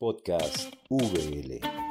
[0.00, 1.87] Podcast VL.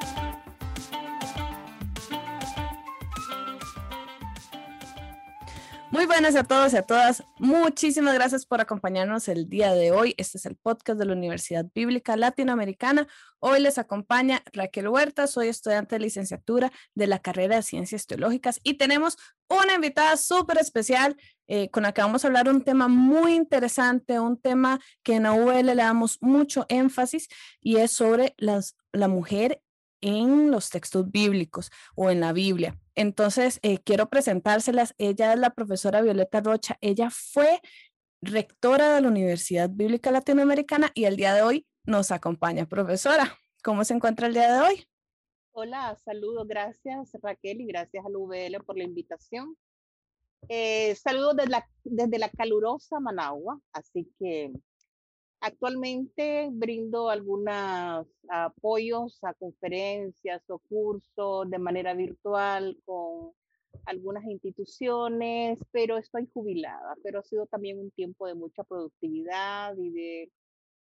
[5.97, 7.23] Muy buenas a todos y a todas.
[7.39, 10.13] Muchísimas gracias por acompañarnos el día de hoy.
[10.17, 13.07] Este es el podcast de la Universidad Bíblica Latinoamericana.
[13.39, 15.25] Hoy les acompaña Raquel Huerta.
[15.25, 19.17] Soy estudiante de licenciatura de la carrera de Ciencias Teológicas y tenemos
[19.49, 24.19] una invitada súper especial eh, con la que vamos a hablar un tema muy interesante,
[24.19, 27.27] un tema que en AUL le damos mucho énfasis
[27.59, 29.63] y es sobre las, la mujer
[30.01, 32.79] en los textos bíblicos o en la Biblia.
[32.95, 34.93] Entonces, eh, quiero presentárselas.
[34.97, 36.77] Ella es la profesora Violeta Rocha.
[36.81, 37.61] Ella fue
[38.21, 42.65] rectora de la Universidad Bíblica Latinoamericana y el día de hoy nos acompaña.
[42.65, 44.87] Profesora, ¿cómo se encuentra el día de hoy?
[45.51, 49.57] Hola, saludos, gracias Raquel y gracias al VL por la invitación.
[50.49, 54.53] Eh, saludos desde desde la calurosa Managua, así que
[55.39, 63.33] Actualmente brindo algunos apoyos a conferencias o cursos de manera virtual con
[63.85, 69.91] algunas instituciones, pero estoy jubilada, pero ha sido también un tiempo de mucha productividad y
[69.91, 70.31] de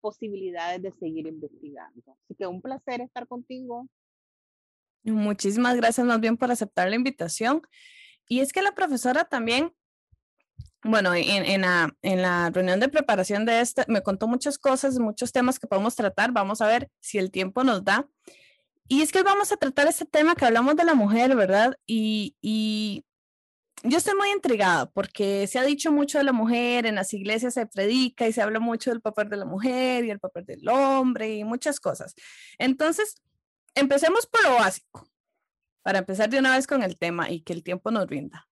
[0.00, 2.16] posibilidades de seguir investigando.
[2.24, 3.88] Así que un placer estar contigo.
[5.02, 7.62] Muchísimas gracias más bien por aceptar la invitación.
[8.28, 9.72] Y es que la profesora también
[10.86, 15.66] bueno, en, la, reunión de preparación de este, me contó muchas cosas, muchos temas que
[15.66, 16.32] podemos tratar.
[16.32, 18.08] Vamos a ver si el tiempo nos da.
[18.88, 21.76] Y es que vamos a tratar este tema que hablamos de la mujer, ¿verdad?
[21.86, 23.04] Y, y
[23.82, 27.54] yo estoy muy intrigada porque se ha dicho mucho de la mujer, en las iglesias
[27.54, 30.68] se predica y se habla mucho del papel de la mujer y el papel del
[30.68, 32.14] hombre y muchas cosas.
[32.58, 33.22] Entonces,
[33.74, 35.08] empecemos por lo básico,
[35.82, 38.48] para empezar de una vez con el tema y que el tiempo nos rinda.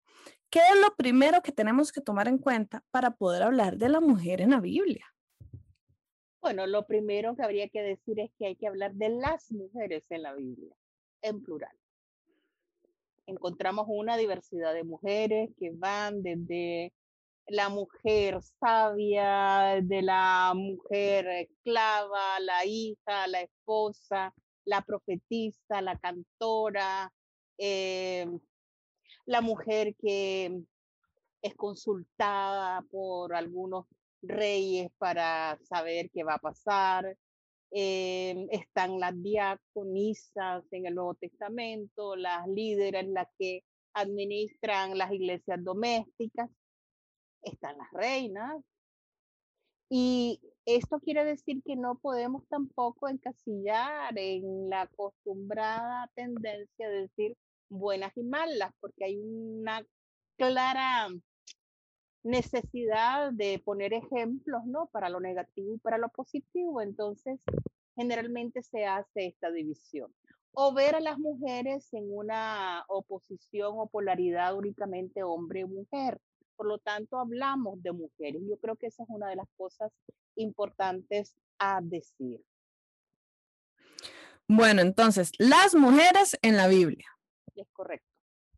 [0.53, 3.99] ¿Qué es lo primero que tenemos que tomar en cuenta para poder hablar de la
[3.99, 5.03] mujer en la Biblia?
[6.43, 10.05] Bueno, lo primero que habría que decir es que hay que hablar de las mujeres
[10.11, 10.75] en la Biblia,
[11.23, 11.75] en plural.
[13.25, 16.93] Encontramos una diversidad de mujeres que van desde
[17.47, 24.31] la mujer sabia, de la mujer esclava, la hija, la esposa,
[24.65, 27.11] la profetisa, la cantora,
[27.57, 28.27] eh,
[29.25, 30.63] la mujer que
[31.41, 33.85] es consultada por algunos
[34.21, 37.17] reyes para saber qué va a pasar.
[37.71, 43.63] Eh, están las diaconisas en el Nuevo Testamento, las líderes, las que
[43.93, 46.49] administran las iglesias domésticas,
[47.41, 48.63] están las reinas.
[49.89, 57.37] Y esto quiere decir que no podemos tampoco encasillar en la acostumbrada tendencia de decir
[57.73, 59.85] buenas y malas, porque hay una
[60.37, 61.09] clara
[62.23, 64.87] necesidad de poner ejemplos, ¿no?
[64.87, 66.81] Para lo negativo y para lo positivo.
[66.81, 67.39] Entonces,
[67.95, 70.13] generalmente se hace esta división.
[70.53, 76.19] O ver a las mujeres en una oposición o polaridad únicamente hombre-mujer.
[76.55, 78.41] Por lo tanto, hablamos de mujeres.
[78.47, 79.91] Yo creo que esa es una de las cosas
[80.35, 82.41] importantes a decir.
[84.47, 87.12] Bueno, entonces, las mujeres en la Biblia
[87.61, 88.07] es correcto.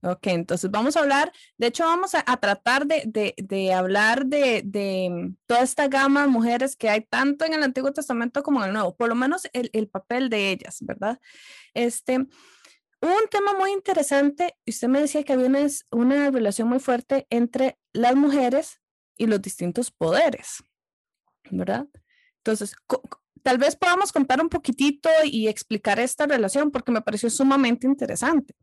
[0.01, 5.33] Ok, entonces vamos a hablar, de hecho vamos a, tratar de, de, hablar de, de,
[5.47, 8.73] toda esta gama de mujeres que hay tanto en el Antiguo Testamento como en el
[8.73, 11.19] Nuevo, por lo menos el, el papel de ellas, ¿verdad?
[11.73, 17.25] Este, un tema muy interesante, usted me decía que había una, una relación muy fuerte
[17.31, 18.79] entre las mujeres
[19.17, 20.63] y los distintos poderes,
[21.50, 21.88] ¿verdad?
[22.38, 22.75] Entonces,
[23.41, 28.53] tal vez podamos contar un poquitito y explicar esta relación porque me pareció sumamente interesante.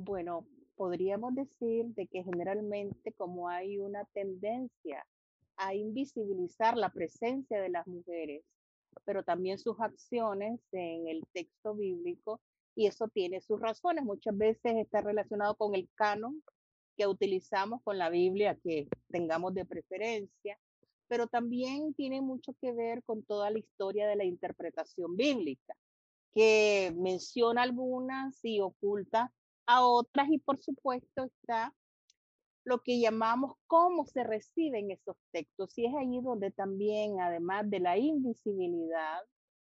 [0.00, 5.04] Bueno, podríamos decir de que generalmente como hay una tendencia
[5.56, 8.44] a invisibilizar la presencia de las mujeres,
[9.04, 12.40] pero también sus acciones en el texto bíblico,
[12.76, 14.04] y eso tiene sus razones.
[14.04, 16.44] Muchas veces está relacionado con el canon
[16.96, 20.60] que utilizamos con la Biblia que tengamos de preferencia,
[21.08, 25.74] pero también tiene mucho que ver con toda la historia de la interpretación bíblica,
[26.32, 29.32] que menciona algunas y oculta
[29.68, 31.74] a otras y por supuesto está
[32.64, 35.76] lo que llamamos cómo se reciben esos textos.
[35.76, 39.20] Y es ahí donde también, además de la invisibilidad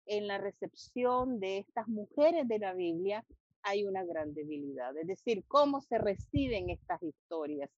[0.06, 3.24] en la recepción de estas mujeres de la Biblia,
[3.62, 4.96] hay una gran debilidad.
[4.96, 7.70] Es decir, cómo se reciben estas historias.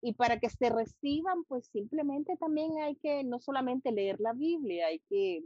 [0.00, 4.86] Y para que se reciban, pues simplemente también hay que no solamente leer la Biblia,
[4.86, 5.42] hay que,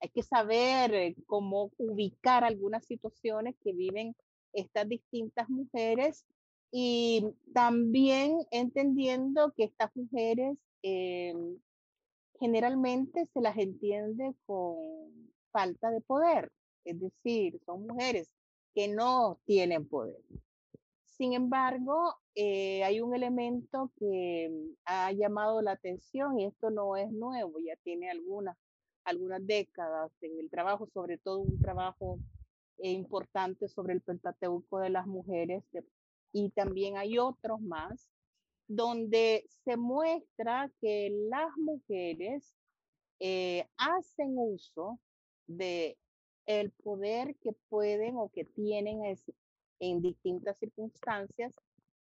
[0.00, 4.16] hay que saber eh, cómo ubicar algunas situaciones que viven
[4.54, 6.24] estas distintas mujeres
[6.70, 11.58] y también entendiendo que estas mujeres em,
[12.40, 16.50] generalmente se las entiende con falta de poder,
[16.84, 18.28] es decir, son mujeres
[18.74, 20.20] que no tienen poder.
[21.04, 24.50] Sin embargo, eh, hay un elemento que
[24.84, 28.56] ha llamado la atención y esto no es nuevo, ya tiene algunas,
[29.04, 32.33] algunas décadas en el trabajo, sobre todo un trabajo eh,
[32.78, 35.64] importante sobre el Pentateuco de las mujeres
[36.32, 38.08] y también hay otros más
[38.66, 42.54] donde se muestra que las mujeres
[43.20, 44.98] eh, hacen uso
[45.46, 45.96] de
[46.46, 49.00] el poder que pueden o que tienen
[49.80, 51.54] en distintas circunstancias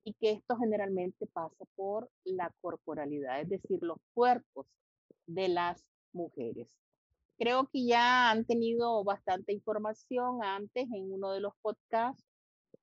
[0.03, 4.67] y que esto generalmente pasa por la corporalidad, es decir, los cuerpos
[5.27, 6.75] de las mujeres.
[7.37, 12.23] Creo que ya han tenido bastante información antes en uno de los podcasts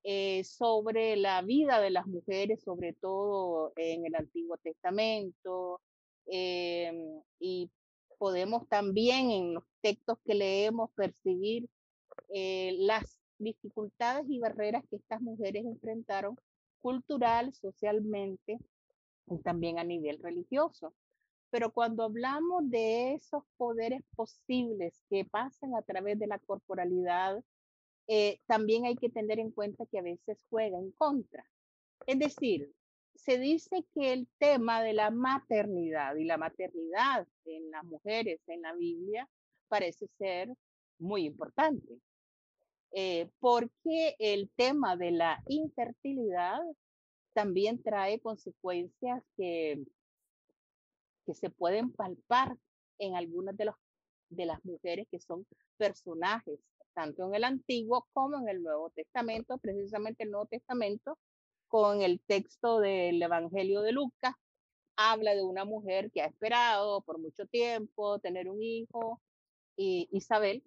[0.02, 5.80] eh, sobre la vida de las mujeres, sobre todo en el Antiguo Testamento,
[6.26, 7.70] em, y
[8.18, 11.68] podemos también en los textos que leemos percibir
[12.30, 16.36] eh, las dificultades y barreras que estas mujeres enfrentaron
[16.80, 18.58] cultural, socialmente
[19.26, 20.94] y también a nivel religioso.
[21.50, 27.42] Pero cuando hablamos de esos poderes posibles que pasan a través de la corporalidad,
[28.06, 31.44] eh, también hay que tener en cuenta que a veces juega en contra.
[32.06, 32.72] Es decir,
[33.14, 38.62] se dice que el tema de la maternidad y la maternidad en las mujeres en
[38.62, 39.28] la Biblia
[39.68, 40.52] parece ser
[40.98, 42.00] muy importante,
[42.92, 46.60] eh, porque el tema de la infertilidad
[47.32, 49.84] también trae consecuencias que,
[51.26, 52.56] que se pueden palpar
[52.98, 53.74] en algunas de, los,
[54.28, 55.46] de las mujeres que son
[55.76, 56.60] personajes,
[56.94, 61.18] tanto en el Antiguo como en el Nuevo Testamento, precisamente el Nuevo Testamento
[61.68, 64.34] con el texto del Evangelio de Lucas,
[64.96, 69.20] habla de una mujer que ha esperado por mucho tiempo tener un hijo,
[69.76, 70.62] y Isabel,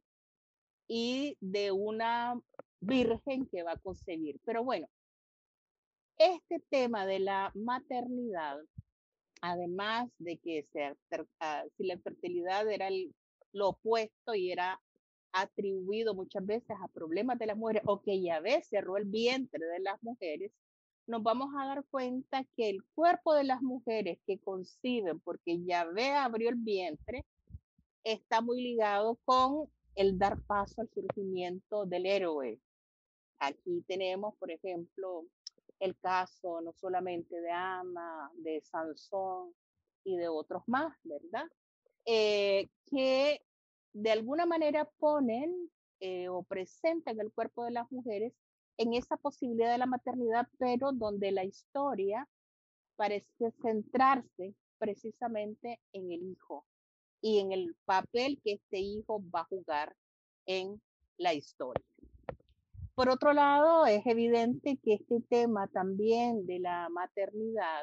[0.87, 2.39] y de una
[2.79, 4.39] virgen que va a concebir.
[4.43, 4.87] Pero bueno,
[6.17, 8.57] este tema de la maternidad,
[9.43, 10.95] además de que se,
[11.75, 12.87] si la fertilidad era
[13.51, 14.81] lo opuesto y era
[15.33, 19.79] atribuido muchas veces a problemas de las mujeres o que Yahvé cerró el vientre de
[19.81, 20.53] las mujeres,
[21.07, 26.11] nos vamos a dar cuenta que el cuerpo de las mujeres que conciben porque Yahvé
[26.11, 27.25] abrió el vientre
[28.05, 32.61] está muy ligado con el dar paso al surgimiento del héroe.
[33.39, 35.25] Aquí tenemos, por ejemplo,
[35.83, 39.53] el caso no solamente de Ama, de Sansón
[40.05, 41.45] y de otros más, ¿verdad?
[42.05, 43.45] Eh, que
[43.91, 45.69] de alguna manera ponen
[45.99, 48.33] eh, o presentan el cuerpo de las mujeres
[48.77, 52.29] en esa posibilidad de la maternidad, pero donde la historia
[52.95, 56.65] parece centrarse precisamente en el hijo
[57.21, 59.95] y en el papel que este hijo va a jugar
[60.45, 60.81] en
[61.17, 61.85] la historia.
[62.95, 67.81] Por otro lado, es evidente que este tema también de la maternidad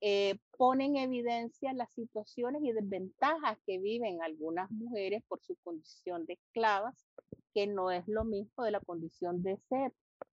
[0.00, 6.24] eh, pone en evidencia las situaciones y desventajas que viven algunas mujeres por su condición
[6.26, 6.94] de esclavas,
[7.52, 9.92] que no es lo mismo de la condición de ser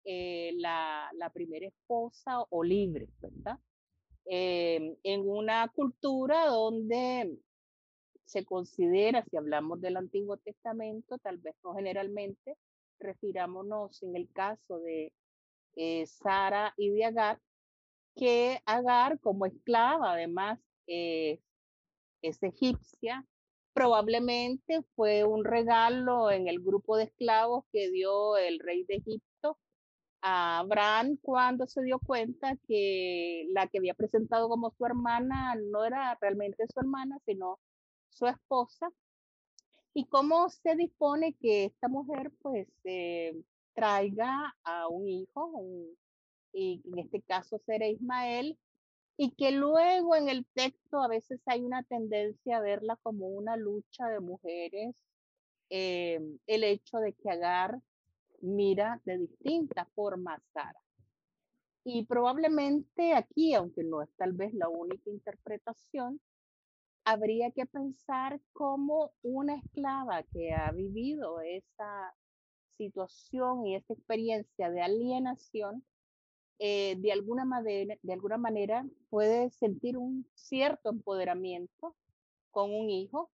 [0.06, 3.60] eh, la, la, primera esposa o libre, ¿verdad?
[4.26, 7.38] Eh, en una cultura donde
[8.26, 12.58] se considera, si hablamos del Antiguo Testamento, tal vez no generalmente,
[13.00, 15.14] refirámonos en el caso de
[16.08, 17.40] Sara y de Agar,
[18.16, 21.40] que Agar como esclava, además, es
[22.22, 23.26] egipcia,
[23.74, 29.60] probablemente fue un regalo en el grupo de esclavos que dio el rey de Egipto
[30.24, 35.86] a Abraham cuando se dio cuenta que la que había presentado como su hermana no
[35.86, 37.60] era realmente su hermana, sino
[38.10, 38.90] su esposa.
[39.98, 43.36] Y cómo se dispone que esta mujer pues eh,
[43.74, 45.52] traiga a un hijo,
[46.54, 48.60] y en este caso será Ismael,
[49.18, 53.58] y que luego en el texto a veces hay una tendencia a verla como una
[53.58, 54.96] lucha de mujeres,
[55.72, 57.82] eh, el hecho de que Agar
[58.42, 60.80] mira de distinta forma a Sara.
[61.84, 66.22] Y probablemente aquí, aunque no es tal vez la única interpretación,
[67.08, 72.14] habría que pensar cómo una esclava que ha vivido esa
[72.78, 75.86] situación y esa experiencia de alienación
[76.60, 81.96] eh, de, alguna manera, de alguna manera puede sentir un cierto empoderamiento
[82.52, 83.32] con un hijo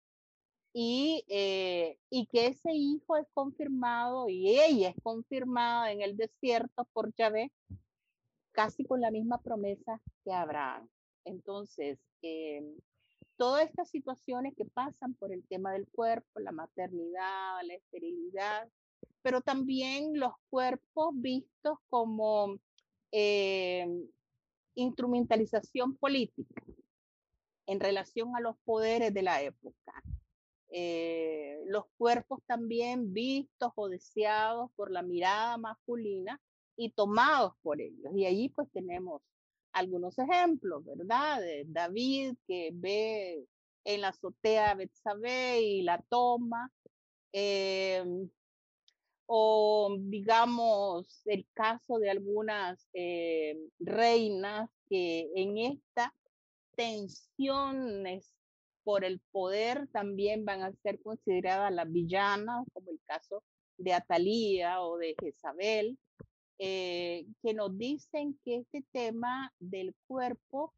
[0.72, 6.86] y, eh, y que ese hijo es confirmado y ella es confirmada en el desierto
[6.94, 7.52] por Yahvé
[8.54, 10.88] casi con la misma promesa que Abraham.
[11.26, 12.64] Entonces, eh,
[13.38, 18.68] todas estas situaciones que pasan por el tema del cuerpo, la maternidad, la esterilidad,
[19.22, 22.60] pero también los cuerpos vistos como
[23.12, 23.88] eh,
[24.76, 26.64] instrumentalización política
[27.68, 30.04] en relación a los poderes de la época.
[30.70, 36.42] Eh, los cuerpos también vistos o deseados por la mirada masculina
[36.76, 38.14] y tomados por ellos.
[38.16, 39.22] Y allí pues tenemos
[39.78, 41.40] algunos ejemplos, ¿verdad?
[41.42, 43.46] De David que ve
[43.84, 46.72] en la azotea a Betsabé y la toma.
[47.32, 48.30] Em,
[49.28, 56.14] o digamos el caso de algunas eh, reinas que en esta
[56.76, 58.04] tensión
[58.84, 63.44] por el poder también van a ser consideradas las villanas, como el caso
[63.78, 65.98] de Atalía o de Jezabel,
[66.60, 70.74] eh, que nos dicen que este tema del cuerpo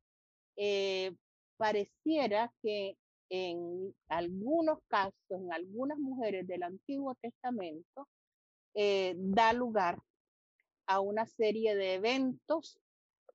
[0.58, 1.16] eh,
[1.58, 2.98] pareciera que
[3.30, 8.08] en algunos casos, en algunas mujeres del Antiguo Testamento,
[8.74, 10.00] eh, da lugar
[10.88, 12.80] a una serie de eventos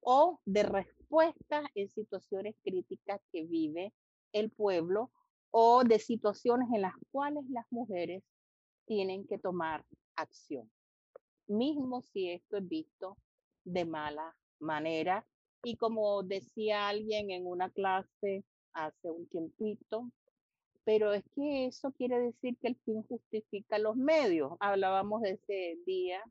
[0.01, 3.93] o de respuestas en situaciones críticas que vive
[4.33, 5.11] el pueblo
[5.51, 8.23] o de situaciones en las cuales las mujeres
[8.87, 9.85] tienen que tomar
[10.17, 10.71] acción,
[11.47, 13.17] mismo si esto es visto
[13.65, 15.27] de mala manera.
[15.63, 20.11] Y como decía alguien en una clase hace un tiempito,
[20.85, 24.53] pero es que eso quiere decir que el fin justifica los medios.
[24.61, 26.23] Hablábamos ese día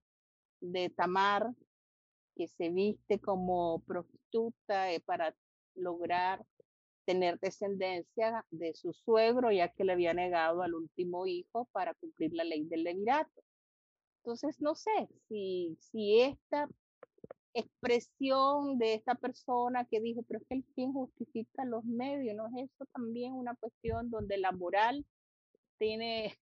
[0.62, 1.54] de Tamar,
[2.36, 5.36] que se viste como prostituta eh, para
[5.76, 6.46] lograr
[7.06, 12.34] tener descendencia de su suegro, ya que le había negado al último hijo para cumplir
[12.34, 13.44] la ley del levirato.
[14.24, 16.70] Entonces, no sé si, si esta
[17.54, 22.48] expresión de esta persona que dijo, pero es que el fin justifica los medios, ¿no
[22.48, 25.06] es eso también una cuestión donde la moral
[25.78, 26.40] tiene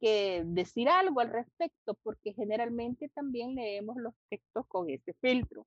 [0.00, 1.94] que decir algo al respecto?
[2.04, 5.66] Porque generalmente también leemos los textos con ese filtro,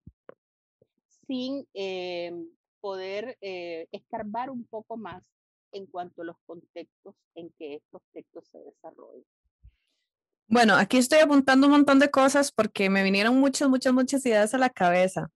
[1.27, 2.31] sin eh,
[2.79, 5.22] poder eh, escarbar un poco más
[5.74, 9.25] en cuanto a los contextos en que estos textos se desarrollan.
[10.51, 14.53] Bueno, aquí estoy apuntando un montón de cosas porque me vinieron muchas, muchas, muchas ideas
[14.53, 15.29] a la cabeza.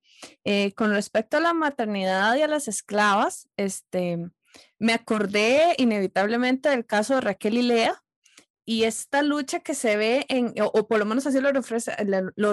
[0.43, 4.19] Eh, con respecto a la maternidad y a las esclavas, este,
[4.77, 8.03] me acordé inevitablemente del caso de Raquel y Lea
[8.65, 11.51] y esta lucha que se ve en, o, por lo menos así lo,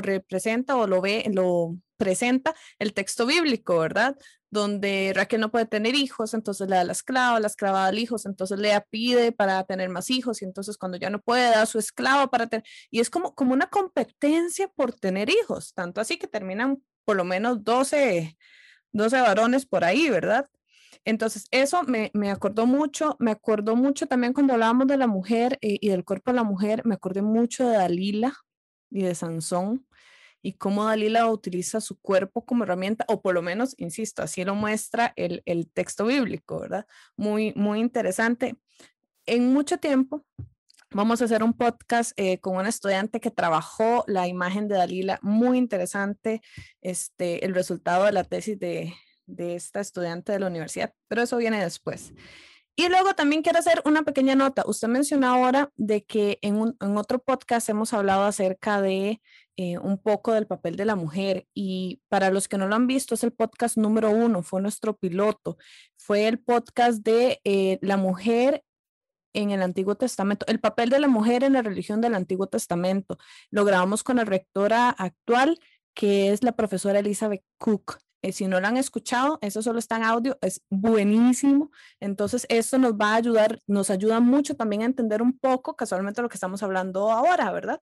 [0.00, 4.16] representa o lo ve, lo presenta el texto bíblico, ¿verdad?
[4.50, 8.26] Donde Raquel no puede tener hijos, entonces le da la esclava, la esclava da hijos,
[8.26, 11.66] entonces Lea pide para tener más hijos y entonces cuando ya no puede da a
[11.66, 16.18] su esclava para tener, y es como, como una competencia por tener hijos, tanto así
[16.18, 18.36] que terminan por lo menos 12,
[18.92, 20.46] 12 varones por ahí, ¿verdad?
[21.04, 25.58] Entonces, eso me, me, acordó mucho, me acordó mucho también cuando hablábamos de la mujer
[25.60, 28.34] eh, y del cuerpo de la mujer, me acordé mucho de Dalila
[28.90, 29.86] y de Sansón,
[30.42, 34.54] y cómo Dalila utiliza su cuerpo como herramienta, o por lo menos, insisto, así lo
[34.54, 36.86] muestra el, el texto bíblico, ¿verdad?
[37.16, 38.56] Muy, muy interesante.
[39.24, 40.24] En mucho tiempo
[40.90, 45.18] vamos a hacer un podcast eh, con una estudiante que trabajó la imagen de Dalila,
[45.22, 46.42] muy interesante,
[46.80, 48.92] este, el resultado de la tesis de,
[49.26, 52.12] de esta estudiante de la universidad, pero eso viene después.
[52.74, 54.64] Y luego también quiero hacer una pequeña nota.
[54.66, 59.20] Usted mencionó ahora de que en, un, en otro podcast hemos hablado acerca de
[59.58, 62.86] eh, un poco del papel de la mujer y para los que no lo han
[62.86, 65.58] visto es el podcast número uno, fue nuestro piloto,
[65.98, 68.64] fue el podcast de eh, la mujer
[69.34, 73.18] en el Antiguo Testamento, el papel de la mujer en la religión del Antiguo Testamento.
[73.50, 75.58] Lo grabamos con la rectora actual,
[75.94, 77.98] que es la profesora Elizabeth Cook.
[78.22, 81.72] Eh, si no lo han escuchado, eso solo está en audio, es buenísimo.
[82.00, 86.22] Entonces, esto nos va a ayudar, nos ayuda mucho también a entender un poco casualmente
[86.22, 87.80] lo que estamos hablando ahora, ¿verdad?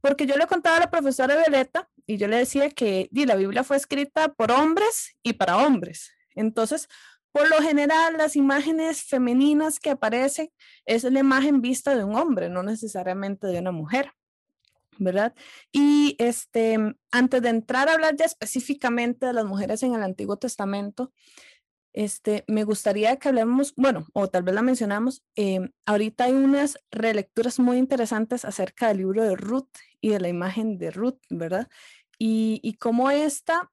[0.00, 3.62] Porque yo le contaba a la profesora Violeta y yo le decía que la Biblia
[3.64, 6.10] fue escrita por hombres y para hombres.
[6.34, 6.88] Entonces,
[7.32, 10.50] por lo general, las imágenes femeninas que aparecen
[10.84, 14.12] es la imagen vista de un hombre, no necesariamente de una mujer.
[14.98, 15.34] ¿Verdad?
[15.72, 16.78] Y este,
[17.10, 21.12] antes de entrar a hablar ya específicamente de las mujeres en el Antiguo Testamento,
[21.92, 26.78] este, me gustaría que hablemos, bueno, o tal vez la mencionamos, em, ahorita hay unas
[26.90, 29.70] relecturas muy interesantes acerca del libro de Ruth
[30.02, 31.68] y de la imagen de Ruth, ¿verdad?
[32.18, 32.76] Y, y
[33.14, 33.72] esta,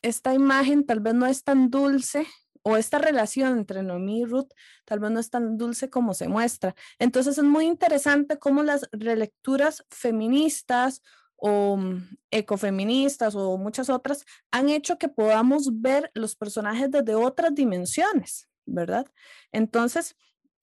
[0.00, 2.26] esta imagen tal vez no es tan dulce
[2.62, 4.52] o esta relación entre Noemí y Ruth
[4.84, 6.74] tal vez no es tan dulce como se muestra.
[6.98, 11.02] Entonces es muy interesante cómo las relecturas feministas
[11.36, 17.54] o mm, ecofeministas o muchas otras han hecho que podamos ver los personajes desde otras
[17.54, 19.06] dimensiones, ¿verdad?
[19.52, 20.16] Entonces,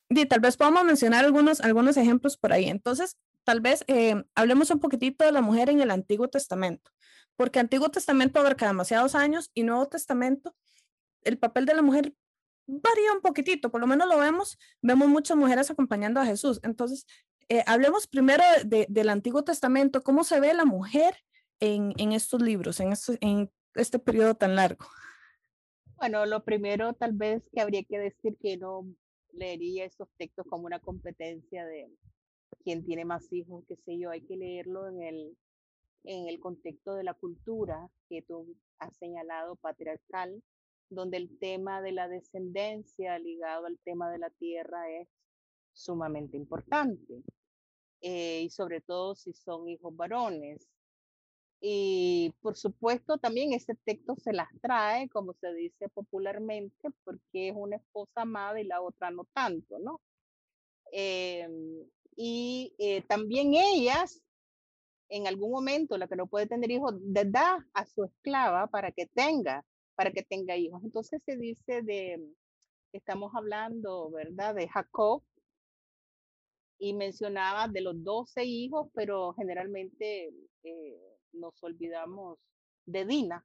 [0.09, 2.65] y tal vez podamos mencionar algunos, algunos ejemplos por ahí.
[2.65, 6.91] Entonces, tal vez eh, hablemos un poquitito de la mujer en el Antiguo Testamento,
[7.35, 10.55] porque Antiguo Testamento abarca demasiados años y Nuevo Testamento,
[11.27, 12.13] el papel de la mujer
[12.67, 16.59] varía un poquitito, por lo menos lo vemos, vemos muchas mujeres acompañando a Jesús.
[16.63, 17.05] Entonces,
[17.49, 21.15] eh, hablemos primero del Antiguo Testamento, cómo se ve la mujer
[21.59, 24.85] en, estos libros, en, este periodo tan largo.
[25.95, 28.85] Bueno, lo primero tal vez que habría que decir que no
[29.31, 31.89] leería esos textos como una competencia de
[32.63, 35.37] quien tiene más hijos, qué sé yo, hay que leerlo en el,
[36.03, 40.43] en el contexto de la cultura que tú has señalado patriarcal,
[40.89, 45.07] donde el tema de la descendencia ligado al tema de la tierra es
[45.73, 47.23] sumamente importante.
[48.01, 50.67] Eh, y sobre todo si son hijos varones.
[51.59, 57.55] Y por supuesto también ese texto se las trae, como se dice popularmente, porque es
[57.55, 60.01] una esposa amada y la otra no tanto, ¿no?
[60.91, 61.83] Em,
[62.15, 64.21] y eh, también ellas,
[65.09, 69.07] en algún momento, la que no puede tener hijos, da a su esclava para que
[69.07, 69.65] tenga,
[69.97, 70.81] para que tenga hijos.
[70.83, 72.23] Entonces se dice de,
[72.93, 74.53] estamos hablando, ¿verdad?
[74.53, 75.23] De Jacob,
[76.79, 80.31] y mencionaba de los 12 hijos, pero generalmente
[80.63, 82.37] eh, nos olvidamos
[82.85, 83.43] de Dina,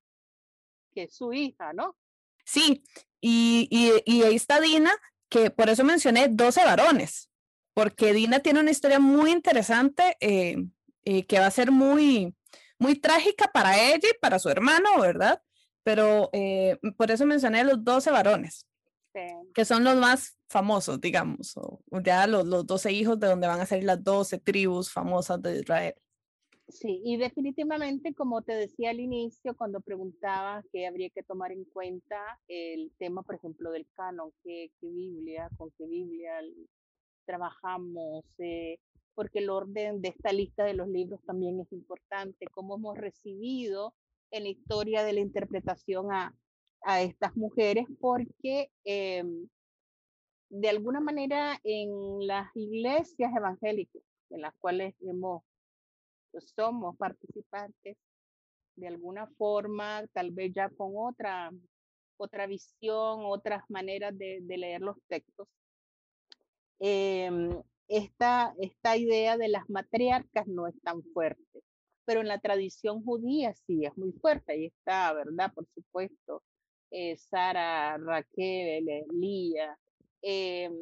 [0.95, 1.97] que es su hija, ¿no?
[2.45, 2.85] Sí,
[3.19, 3.67] y,
[4.05, 4.93] y, ahí está Dina,
[5.31, 7.31] que por eso mencioné 12 varones,
[7.73, 10.57] porque Dina tiene una historia muy interesante eh,
[11.07, 12.35] eh, que va a ser muy,
[12.79, 15.41] muy trágica para ella y para su hermano, ¿verdad?
[15.85, 16.31] Pero
[16.97, 18.67] por eso mencioné los 12 varones
[19.55, 23.61] que son los más famosos, digamos, o, ya los, los 12 hijos de donde van
[23.61, 25.95] a salir las 12 tribus famosas de Israel.
[26.69, 31.65] Sí, y definitivamente, como te decía al inicio, cuando preguntaba qué habría que tomar en
[31.65, 32.17] cuenta
[32.49, 36.33] el tema, por ejemplo, del canon, qué, qué Biblia, con qué Biblia
[37.27, 38.79] trabajamos, eh,
[39.15, 43.95] porque el orden de esta lista de los libros también es importante, cómo hemos recibido
[44.33, 46.35] en la historia de la interpretación a,
[46.83, 49.49] a estas mujeres porque em,
[50.51, 55.43] de alguna manera en las iglesias evangélicas en las cuales hemos,
[56.31, 57.97] pues, somos participantes,
[58.77, 61.51] de alguna forma, tal vez ya con otra,
[62.17, 65.49] otra visión, otras maneras de, leer los textos.
[66.79, 71.63] Em, esta, esta idea de las matriarcas no es tan fuerte,
[72.05, 74.53] pero en la tradición judía sí es muy fuerte.
[74.53, 75.53] Ahí está, ¿verdad?
[75.55, 76.43] Por supuesto,
[76.91, 79.79] eh, Sara, Raquel, Lía.
[80.23, 80.75] Em,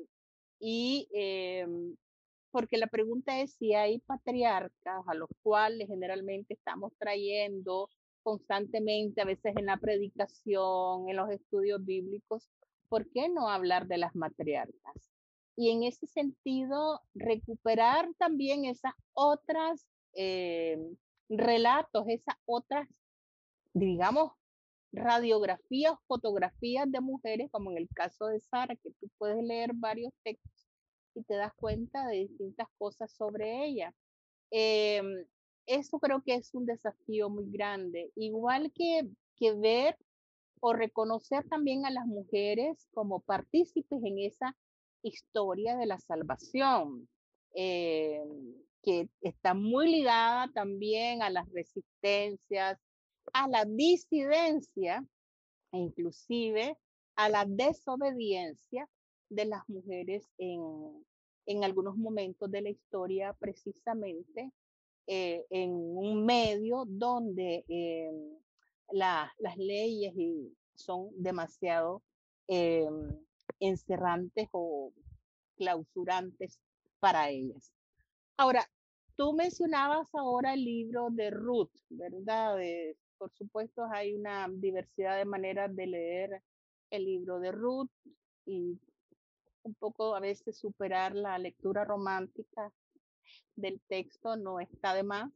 [0.58, 1.96] y em,
[2.50, 7.88] porque la pregunta es si hay patriarcas a los cuales generalmente estamos trayendo
[8.22, 12.48] constantemente, a veces en la predicación, en los estudios bíblicos,
[12.88, 15.10] ¿por qué no hablar de las matriarcas?
[15.56, 20.96] Y en ese sentido, recuperar también esas otras em,
[21.30, 22.88] relatos, esas otras,
[23.72, 24.32] digamos,
[24.92, 30.12] radiografías, fotografías de mujeres, como en el caso de Sara, que tú puedes leer varios
[30.24, 30.66] textos
[31.14, 33.94] y te das cuenta de distintas cosas sobre ella.
[34.50, 35.24] Em,
[35.66, 39.96] eso creo que es un desafío muy grande, igual que, que ver
[40.60, 44.56] o reconocer también a las mujeres como partícipes en esa
[45.02, 47.08] historia de la salvación,
[47.54, 52.78] em, que está muy ligada también a las resistencias,
[53.32, 55.04] a la disidencia
[55.72, 56.76] e inclusive
[57.16, 58.88] a la desobediencia
[59.28, 61.04] de las mujeres en,
[61.46, 64.52] en algunos momentos de la historia precisamente
[65.06, 68.12] eh, en un medio donde eh,
[68.92, 70.14] las leyes
[70.74, 72.02] son demasiado
[72.48, 72.88] eh,
[73.58, 74.92] encerrantes o
[75.56, 76.58] clausurantes
[77.00, 77.72] para ellas.
[78.40, 78.66] Ahora,
[79.16, 82.56] tú mencionabas ahora el libro de Ruth, ¿verdad?
[83.18, 86.42] por supuesto, hay una diversidad de maneras de leer
[86.88, 87.90] el libro de Ruth
[88.46, 88.80] y
[89.62, 92.72] un poco a veces superar la lectura romántica
[93.56, 95.30] del texto no está de más,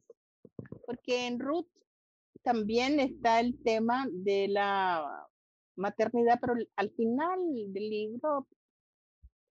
[0.87, 1.69] porque en Ruth
[2.41, 5.27] también está el tema de la
[5.75, 8.47] maternidad, pero al final del libro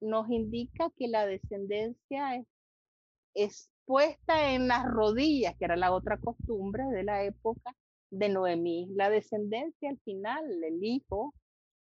[0.00, 2.48] nos indica que la descendencia es,
[3.34, 7.74] es puesta en las rodillas, que era la otra costumbre de la época,
[8.10, 8.88] de Noemí.
[8.94, 11.34] La descendencia al final, el hijo,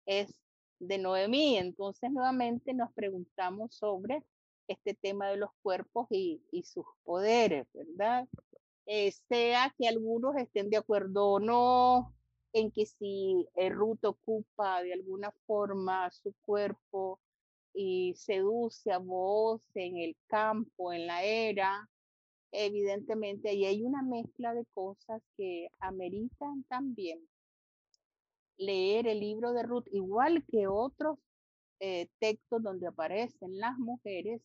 [0.07, 0.35] es
[0.79, 1.59] de Noemí.
[1.59, 4.25] Entonces nuevamente nos preguntamos sobre
[4.69, 8.27] este tema de los cuerpos y, sus poderes, ¿verdad?
[8.87, 12.15] Eh, sea que algunos estén de acuerdo o no,
[12.53, 17.21] en que si Ruth ocupa de alguna forma su cuerpo
[17.75, 21.89] y seduce a voz en el campo, en la era,
[22.53, 27.27] evidentemente ahí hay una mezcla de cosas que ameritan también
[28.59, 31.19] leer el libro de Ruth, igual que otros
[31.81, 34.41] eh, textos donde aparecen las mujeres,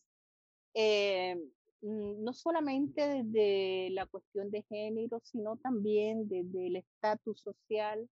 [0.74, 1.36] eh,
[1.82, 8.08] mm, no solamente desde la cuestión de género, sino también desde el estatus social,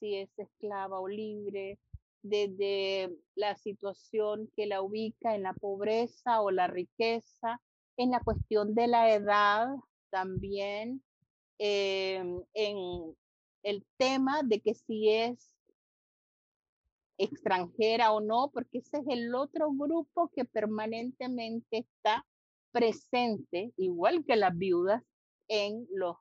[0.00, 1.78] si es esclava o libre,
[2.28, 7.60] desde la situación que la ubica en la pobreza o la riqueza,
[7.96, 9.68] en la cuestión de la edad
[10.10, 11.02] también,
[11.58, 13.16] em, en
[13.62, 15.50] el tema de que si es
[17.18, 22.24] extranjera o no, porque ese es el otro grupo que permanentemente está
[22.70, 25.02] presente, igual que las viudas,
[25.48, 26.16] en los,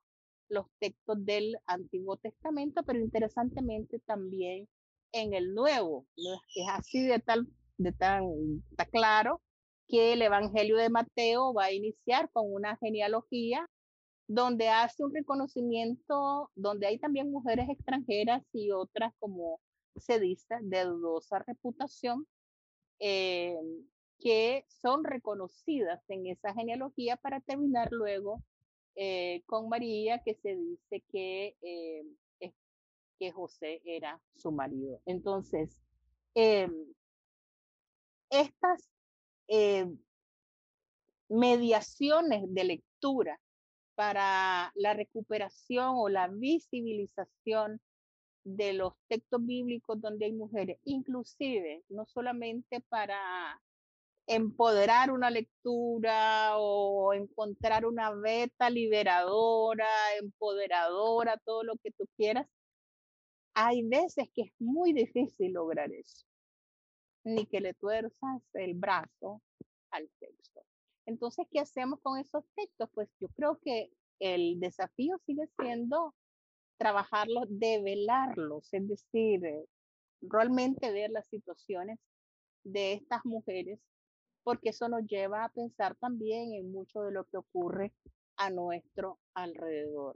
[0.49, 4.67] los textos del Antiguo Testamento, pero interesantemente también
[5.11, 6.05] en el Nuevo.
[6.15, 8.23] Es así de tal, de tan,
[8.71, 9.41] está claro
[9.87, 13.69] que el Evangelio de Mateo va a iniciar con una genealogía
[14.27, 19.61] donde hace un reconocimiento, donde hay también mujeres extranjeras y otras como
[19.95, 22.27] se dice, de dudosa reputación,
[22.99, 23.55] eh,
[24.19, 28.43] que son reconocidas en esa genealogía para terminar luego
[28.95, 32.03] eh, con María, que se dice que, eh,
[33.19, 35.01] que José era su marido.
[35.05, 35.77] Entonces,
[36.35, 36.71] em,
[38.29, 38.89] estas
[41.29, 43.39] mediaciones de lectura
[43.95, 47.81] para la recuperación o la visibilización
[48.43, 53.19] de los textos bíblicos donde hay mujeres, inclusive no solamente para
[54.27, 59.87] empoderar una lectura o encontrar una beta liberadora,
[60.21, 62.45] empoderadora, todo lo que tú quieras,
[63.59, 66.27] hay veces que es muy difícil lograr eso,
[67.23, 69.41] ni que le tuerzas el brazo
[69.89, 70.61] al texto.
[71.07, 72.87] Entonces, ¿qué hacemos con esos textos?
[72.93, 73.89] Pues yo creo que
[74.19, 76.13] el desafío sigue siendo
[76.77, 79.65] trabajarlos, develarlos, es decir, eh,
[80.21, 81.97] realmente ver las situaciones
[82.63, 83.79] de estas mujeres,
[84.43, 87.91] porque eso nos lleva a pensar también en mucho de lo que ocurre
[88.35, 90.15] a nuestro alrededor.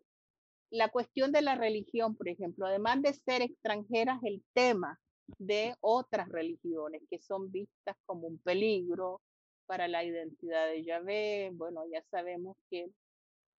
[0.72, 5.00] La cuestión de la religión, por ejemplo, además de ser extranjeras, el tema
[5.38, 9.22] de otras religiones que son vistas como un peligro
[9.66, 11.52] para la identidad de Yahvé.
[11.54, 12.90] Bueno, ya sabemos que,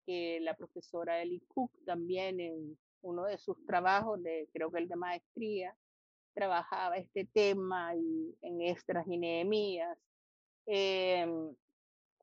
[0.07, 4.89] que la profesora Eli Cook también en uno de sus trabajos, de, creo que el
[4.89, 5.77] de maestría,
[6.35, 9.99] trabajaba este tema y en Estras y Nehemías,
[10.67, 11.55] em,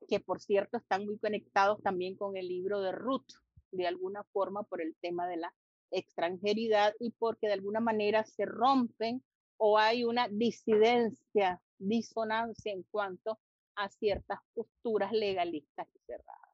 [0.08, 3.30] que por cierto están muy conectados también con el libro de Ruth,
[3.72, 5.54] de alguna forma por el tema de la
[5.90, 9.22] extranjeridad y porque de alguna manera se rompen
[9.56, 13.38] o hay una disidencia, disonancia en cuanto
[13.76, 16.50] a ciertas posturas legalistas y cerradas.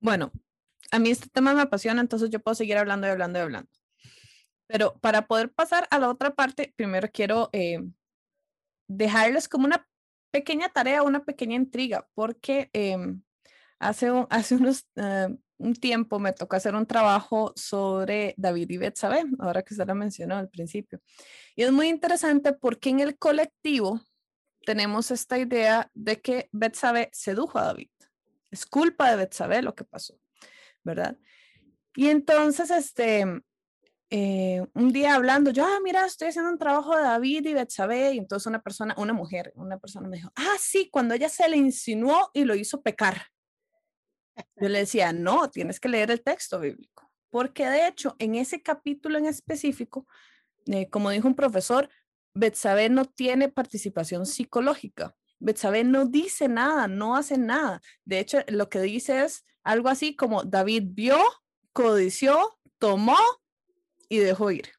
[0.00, 0.30] Bueno,
[0.90, 3.70] a mí este tema me apasiona, entonces yo puedo seguir hablando y hablando y hablando.
[4.66, 7.80] Pero para poder pasar a la otra parte, primero quiero eh,
[8.86, 9.88] dejarles como una
[10.30, 13.22] pequeña tarea, una pequeña intriga, porque em,
[13.78, 18.76] hace, un, hace unos, eh, un tiempo me tocó hacer un trabajo sobre David y
[18.78, 21.00] Betsabé, ahora que se lo mencionó al principio.
[21.56, 24.00] Y es muy interesante porque en el colectivo
[24.64, 27.88] tenemos esta idea de que Betsabé sedujo a David.
[28.50, 30.18] Es culpa de Betsabé lo que pasó.
[30.88, 31.16] ¿verdad?
[31.94, 33.24] Y entonces, este,
[34.10, 38.14] eh, un día hablando, yo, ah, mira, estoy haciendo un trabajo de David y Betsabé,
[38.14, 41.48] y entonces una persona, una mujer, una persona me dijo, ah, sí, cuando ella se
[41.48, 43.26] le insinuó y lo hizo pecar.
[44.56, 48.62] Yo le decía, no, tienes que leer el texto bíblico, porque de hecho, en ese
[48.62, 50.06] capítulo en específico,
[50.66, 51.88] eh, como dijo un profesor,
[52.34, 55.14] Betsabé no tiene participación psicológica.
[55.40, 57.80] Betsabé no dice nada, no hace nada.
[58.04, 61.18] De hecho, lo que dice es, algo así como David vio,
[61.72, 63.18] codició, tomó
[64.08, 64.72] y dejó ir.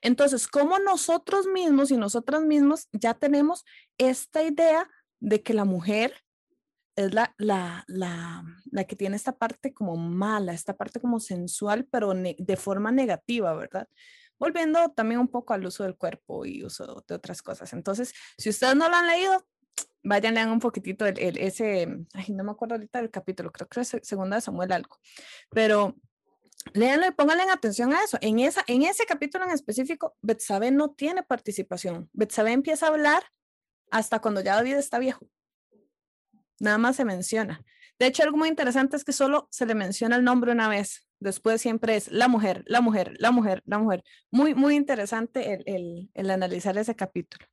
[0.00, 3.64] Entonces, como nosotros mismos y nosotras mismos ya tenemos
[3.98, 4.88] esta idea
[5.20, 6.14] de que la mujer
[6.96, 11.86] es la, la, la, la que tiene esta parte como mala, esta parte como sensual,
[11.90, 13.88] pero de forma negativa, ¿verdad?
[14.38, 17.72] Volviendo también un poco al uso del cuerpo y uso de otras cosas.
[17.72, 19.46] Entonces, si ustedes no lo han leído,
[20.02, 23.80] vayan, lean un poquitito el, ese, ay, no me acuerdo ahorita del capítulo, creo que
[23.80, 24.98] es segunda de Samuel algo,
[25.50, 25.96] pero
[26.74, 28.18] léanlo y pónganle atención a eso.
[28.20, 32.08] En, esa, en ese capítulo en específico, Betsabe no tiene participación.
[32.12, 33.22] Betsabe empieza a hablar
[33.90, 35.26] hasta cuando ya David está viejo.
[36.60, 37.62] Nada más se menciona.
[37.98, 41.06] De hecho, algo muy interesante es que solo se le menciona el nombre una vez
[41.18, 44.04] Después siempre es la mujer, la mujer, la mujer, la mujer.
[44.30, 47.46] Muy, muy interesante el, el, el analizar ese capítulo.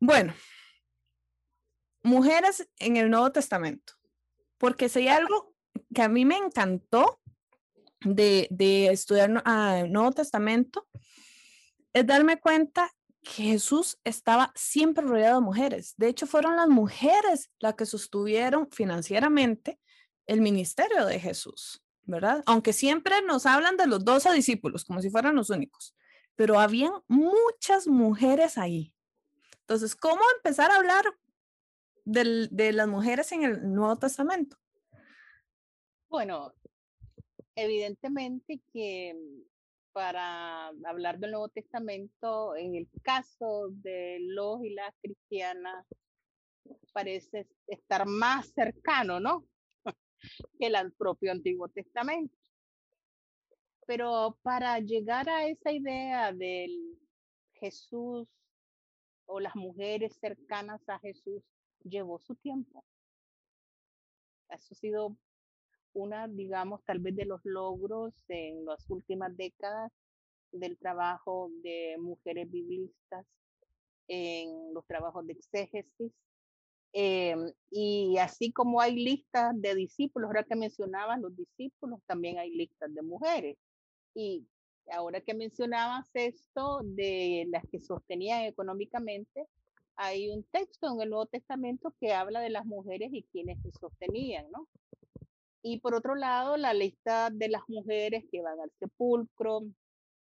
[0.00, 0.34] Bueno,
[2.02, 3.94] mujeres en el Nuevo Testamento,
[4.58, 5.54] porque si hay algo
[5.94, 7.20] que a mí me encantó
[8.00, 10.88] de, de estudiar el ah, Nuevo Testamento,
[11.92, 12.90] es darme cuenta
[13.24, 15.94] Jesús estaba siempre rodeado de mujeres.
[15.96, 19.80] De hecho, fueron las mujeres las que sostuvieron financieramente
[20.26, 21.84] el ministerio de Jesús.
[22.06, 22.42] ¿verdad?
[22.46, 25.94] Aunque siempre nos hablan de los doce discípulos, como si fueran los únicos,
[26.36, 28.94] pero habían muchas mujeres ahí.
[29.60, 31.04] Entonces, ¿cómo empezar a hablar
[32.04, 34.58] de las mujeres en el Nuevo Testamento?
[36.08, 36.52] Bueno,
[37.54, 39.16] evidentemente que
[39.94, 45.86] para hablar del Nuevo Testamento, en el caso de los y las cristianas,
[46.92, 49.46] parece estar más cercano, ¿no?
[50.58, 52.36] que el propio Antiguo Testamento.
[53.86, 56.98] Pero para llegar a esa idea del
[57.54, 58.28] Jesús
[59.26, 61.40] o las mujeres cercanas a Jesús,
[61.84, 62.84] llevó su tiempo.
[64.48, 65.16] Eso ha sido
[65.94, 69.90] una, digamos, tal vez de los logros en las últimas décadas
[70.52, 73.26] del trabajo de mujeres biblistas
[74.08, 76.12] en los trabajos de exégesis
[76.96, 82.50] Em, y así como hay listas de discípulos, ahora que mencionabas los discípulos, también hay
[82.54, 83.56] listas de mujeres.
[84.14, 84.46] Y
[84.92, 89.48] ahora que mencionabas esto de las que sostenían económicamente,
[89.96, 93.72] hay un texto en el Nuevo Testamento que habla de las mujeres y quienes se
[93.72, 94.68] sostenían, ¿no?
[95.66, 99.62] Y por otro lado, la lista de las mujeres que van al sepulcro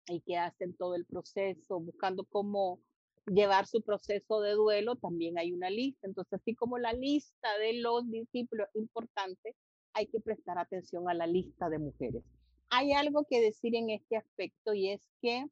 [0.06, 2.78] y que hacen todo el proceso buscando cómo
[3.26, 6.06] llevar su proceso de duelo, también hay una lista.
[6.06, 9.56] Entonces, así como la lista de los discípulos es importante,
[9.94, 12.22] hay que prestar atención a la lista de mujeres.
[12.70, 15.44] Hay algo que decir en este aspecto y es que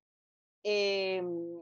[0.62, 1.60] em,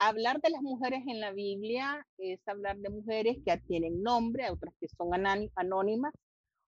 [0.00, 4.74] hablar de las mujeres en la Biblia es hablar de mujeres que tienen nombre, otras
[4.80, 5.10] que son
[5.54, 6.12] anónimas,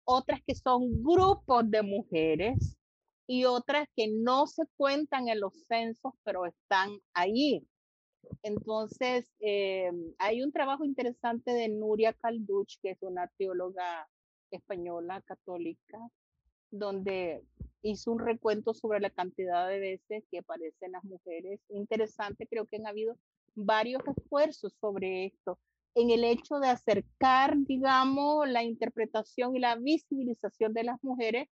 [0.04, 2.76] otras que son grupos de mujeres
[3.26, 7.66] y otras que no se cuentan en los censos, pero están ahí.
[8.42, 14.08] Entonces, eh, hay un trabajo interesante de Nuria Calduch, que es una teóloga
[14.50, 15.98] española católica,
[16.70, 17.44] donde
[17.82, 21.60] hizo un recuento sobre la cantidad de veces que aparecen las mujeres.
[21.68, 23.16] Interesante, creo que han habido
[23.54, 25.58] varios esfuerzos sobre esto,
[25.94, 31.48] en el hecho de acercar, digamos, la interpretación y la visibilización de las mujeres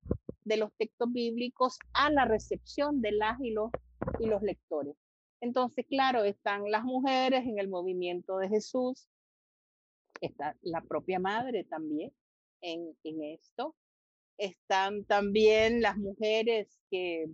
[0.45, 4.97] de los textos bíblicos a la recepción de las y los, lectores.
[5.41, 9.09] Entonces, claro, están las mujeres en el movimiento de Jesús,
[10.21, 12.13] está la propia madre también
[12.61, 13.77] en, en esto,
[14.37, 17.27] están también las mujeres que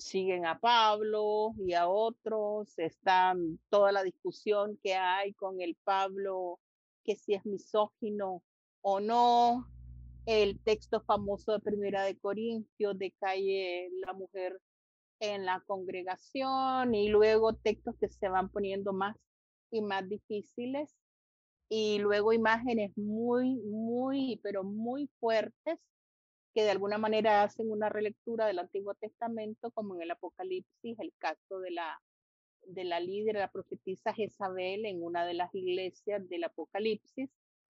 [0.00, 6.58] siguen a Pablo y a otros, están toda la discusión que hay con el Pablo,
[7.04, 8.42] que si es misógino
[8.82, 9.68] o no,
[10.26, 14.60] el texto famoso de Primera de Corintios de calle la mujer
[15.20, 19.16] en la congregación y luego textos que se van poniendo más
[19.70, 20.96] y más difíciles
[21.68, 25.78] y luego imágenes muy, muy, pero muy fuertes
[26.54, 31.12] que de alguna manera hacen una relectura del Antiguo Testamento, como en el Apocalipsis, el
[31.18, 32.00] caso de la,
[32.66, 37.30] de la líder, la profetisa Jezabel en una de las iglesias del Apocalipsis,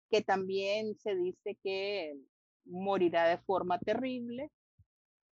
[0.09, 2.17] que también se dice que
[2.65, 4.51] morirá de forma terrible.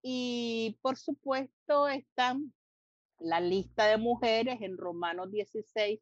[0.02, 2.52] Y por supuesto están
[3.18, 6.00] la lista de mujeres en Romanos 16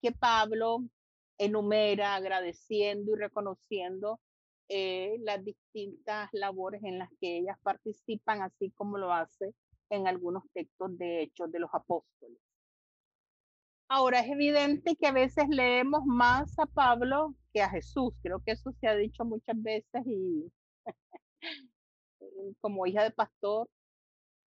[0.00, 0.84] que Pablo
[1.38, 4.20] enumera agradeciendo y reconociendo
[4.74, 9.54] eh, las distintas labores en las que ellas participan, así como lo hace
[9.90, 12.38] en algunos textos de Hechos de los Apóstoles.
[13.88, 18.14] Ahora es evidente que a veces leemos más a Pablo que a Jesús.
[18.22, 20.50] Creo que eso se ha dicho muchas veces y
[22.62, 23.68] como hija de pastor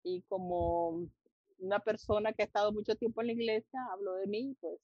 [0.05, 1.09] y como
[1.59, 4.79] una persona que ha estado mucho tiempo en la iglesia, hablo de mí, pues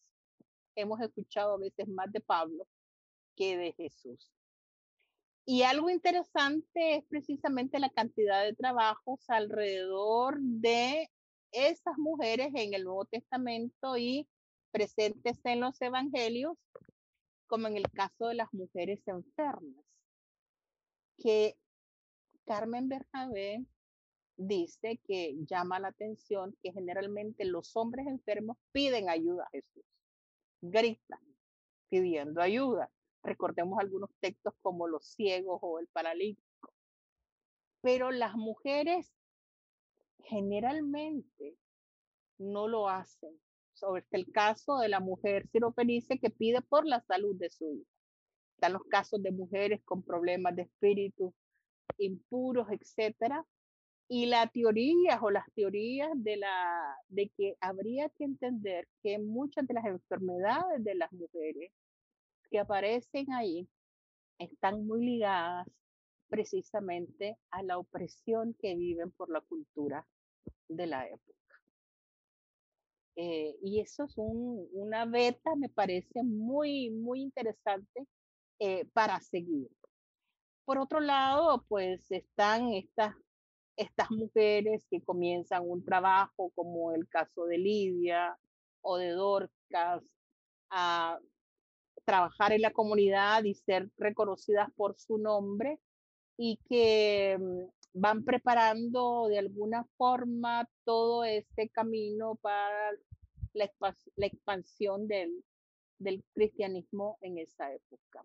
[0.75, 2.67] hemos escuchado a veces más de Pablo
[3.37, 4.29] que de Jesús.
[5.53, 11.11] Y algo interesante es precisamente la cantidad de trabajos alrededor de
[11.51, 14.29] esas mujeres en el Nuevo Testamento y
[14.71, 16.57] presentes en los evangelios,
[17.49, 19.85] como en el caso de las mujeres enfermas,
[21.19, 21.57] que
[22.45, 23.67] Carmen Bernabé
[24.37, 29.85] dice que llama la atención que generalmente los hombres enfermos piden ayuda a Jesús,
[30.61, 31.19] gritan
[31.89, 32.89] pidiendo ayuda.
[33.23, 36.47] Recordemos algunos textos como los ciegos o el paralítico.
[37.83, 39.11] pero las mujeres
[40.25, 41.57] generalmente
[42.39, 43.39] no lo hacen.
[43.73, 47.91] Sobre el caso de la mujer siropenice que pide por la salud de su hijo.
[48.57, 51.35] Están los casos de mujeres con problemas de espíritu
[51.99, 53.47] impuros, etcétera.
[54.09, 59.67] Y la teoría o las teorías de, la, de que habría que entender que muchas
[59.67, 61.73] de las enfermedades de las mujeres
[62.51, 63.69] que aparecen ahí
[64.39, 65.67] están muy ligadas
[66.29, 70.07] precisamente a la opresión que viven por la cultura
[70.69, 71.31] de la época.
[73.17, 78.07] Eh, y eso es una beta, me parece muy, muy interesante
[78.59, 79.69] eh, para seguir.
[80.65, 83.15] Por otro lado, pues están estas,
[83.77, 88.39] estas mujeres que comienzan un trabajo como el caso de Lidia
[88.81, 90.03] o de Dorcas,
[90.71, 91.19] a
[92.11, 95.79] trabajar en la comunidad y ser reconocidas por su nombre
[96.37, 102.91] y que mm, van preparando de alguna forma todo este camino para
[103.53, 103.71] la,
[104.27, 105.45] expansión del,
[105.99, 108.25] del cristianismo en esa época.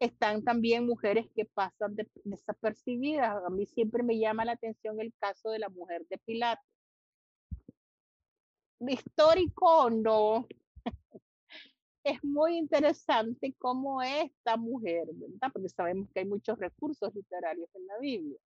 [0.00, 3.44] Están también mujeres que pasan desapercibidas.
[3.44, 6.62] A mí siempre me llama la atención el caso de la mujer de Pilato.
[8.80, 10.46] Histórico o no,
[12.06, 15.50] es muy interesante cómo esta mujer, ¿verdad?
[15.52, 18.38] Porque sabemos que hay muchos recursos literarios en la Biblia.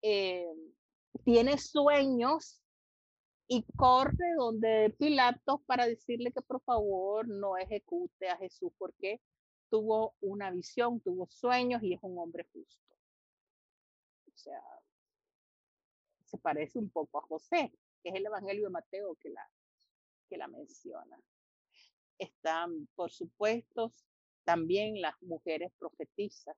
[0.00, 0.50] Eh,
[1.22, 2.62] tiene sueños
[3.46, 9.20] y corre donde Pilato para decirle que por favor no ejecute a Jesús porque
[9.68, 12.96] tuvo una visión, tuvo sueños y es un hombre justo.
[14.28, 14.62] O sea,
[16.24, 17.70] se parece un poco a José,
[18.02, 19.46] que es el Evangelio de Mateo que la,
[20.30, 21.18] que la menciona.
[22.18, 23.92] Están, por supuesto,
[24.44, 26.56] también las mujeres profetizas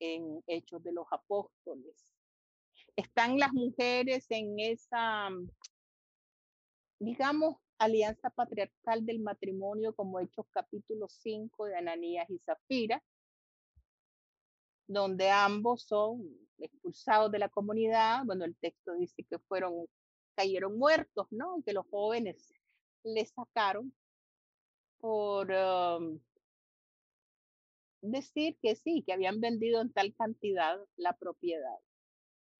[0.00, 2.14] en Hechos de los Apóstoles.
[2.96, 5.28] Están las mujeres en esa,
[6.98, 13.02] digamos, alianza patriarcal del matrimonio, como Hechos capítulo 5 de Ananías y Zafira,
[14.88, 16.26] donde ambos son
[16.58, 18.24] expulsados de la comunidad.
[18.24, 19.86] Bueno, el texto dice que fueron,
[20.34, 21.62] cayeron muertos, ¿no?
[21.64, 22.52] Que los jóvenes
[23.04, 23.92] les sacaron
[25.00, 26.20] por um,
[28.02, 31.78] decir que sí, que habían vendido en tal cantidad la propiedad.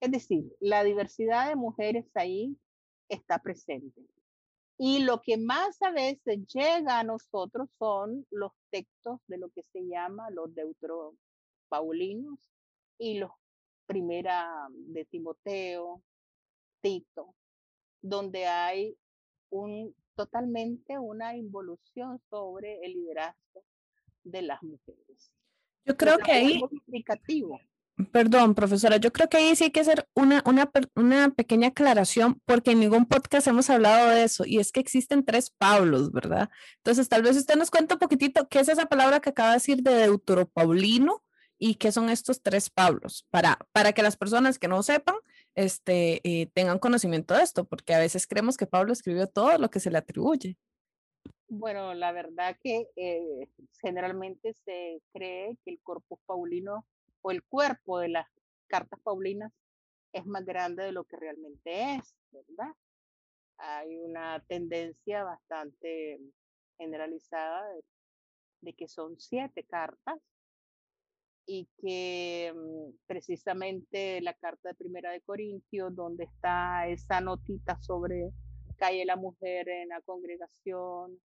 [0.01, 2.57] Es decir, la diversidad de mujeres ahí
[3.09, 4.01] está presente.
[4.77, 9.65] Y lo que más a veces llega a nosotros son los textos de lo que
[9.73, 12.39] se llama los deutropaulinos
[12.97, 13.33] y los
[13.89, 16.03] primera de Timoteo,
[16.83, 17.35] Tito,
[18.03, 18.97] donde hay
[19.51, 23.65] un totalmente una involución sobre el liderazgo
[24.25, 25.33] de las mujeres.
[25.85, 26.61] Yo creo que ahí...
[28.13, 32.41] Perdón, profesora, yo creo que ahí sí hay que hacer una, una, una, pequeña aclaración
[32.45, 36.49] porque en ningún podcast hemos hablado de eso y es que existen tres Pablos, ¿verdad?
[36.79, 39.55] Entonces, tal vez usted nos cuenta un poquitito qué es esa palabra que acaba de
[39.55, 41.25] decir de Deuteropaulino
[41.59, 45.17] y qué son estos tres Pablos para, para que las personas que no sepan
[45.59, 49.71] este, eh, tengan conocimiento de esto, porque a veces creemos que Pablo escribió todo lo
[49.71, 50.57] que se le atribuye.
[51.49, 53.49] Bueno, la verdad que eh,
[53.81, 56.87] generalmente se cree que el corpus paulino
[57.23, 58.29] o el cuerpo de las
[58.69, 59.53] cartas paulinas
[60.13, 62.73] es más grande de lo que realmente es, ¿verdad?
[63.57, 66.21] Hay una tendencia bastante
[66.79, 67.67] generalizada
[68.61, 70.21] de que son siete cartas
[71.49, 78.31] y que mm, precisamente la carta de Primera de Corintios, donde está esa notita sobre
[78.77, 81.19] cae la mujer en la congregación,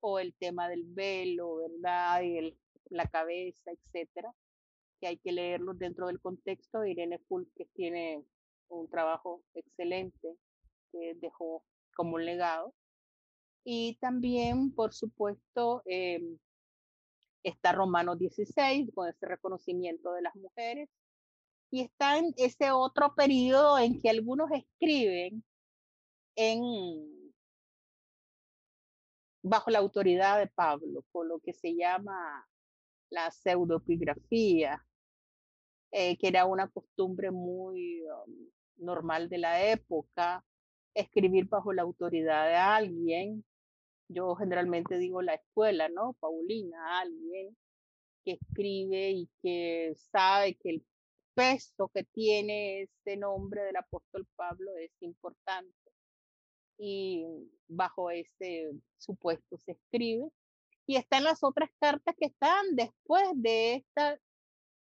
[0.00, 2.22] o el tema del velo, ¿verdad?
[2.22, 2.58] Y el,
[2.90, 4.32] la cabeza, etcétera,
[5.00, 6.84] que hay que leerlos dentro del contexto.
[6.84, 7.20] Irene
[7.56, 8.22] que tiene
[8.68, 10.36] un trabajo excelente
[10.92, 11.64] que dejó
[11.96, 12.74] como un legado.
[13.64, 16.20] Y también, por supuesto, eh,
[17.46, 20.88] Está Romanos 16 con ese reconocimiento de las mujeres.
[21.70, 25.44] Y está en ese otro periodo en que algunos escriben
[26.34, 27.32] en,
[29.42, 32.48] bajo la autoridad de Pablo, por lo que se llama
[33.10, 34.84] la pseudoepigrafía,
[35.92, 40.44] eh, que era una costumbre muy um, normal de la época,
[40.94, 43.44] escribir bajo la autoridad de alguien
[44.08, 46.14] yo generalmente digo la escuela, ¿no?
[46.20, 47.56] Paulina, alguien
[48.24, 50.86] que escribe y que sabe que el
[51.34, 55.72] peso que tiene ese nombre del apóstol Pablo es importante.
[56.78, 57.24] Y
[57.68, 60.28] bajo ese supuesto se escribe.
[60.86, 64.18] Y están las otras cartas que están después de esta,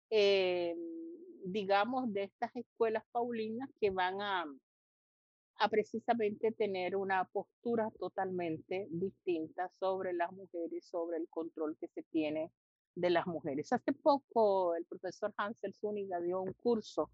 [0.10, 0.76] eh,
[1.46, 4.46] digamos, de estas escuelas paulinas que van a,
[5.62, 12.02] a precisamente tener una postura totalmente distinta sobre las mujeres, sobre el control que se
[12.12, 12.52] tiene
[12.96, 13.72] de las mujeres.
[13.72, 17.12] Hace poco el profesor Hansel Zúñiga dio un curso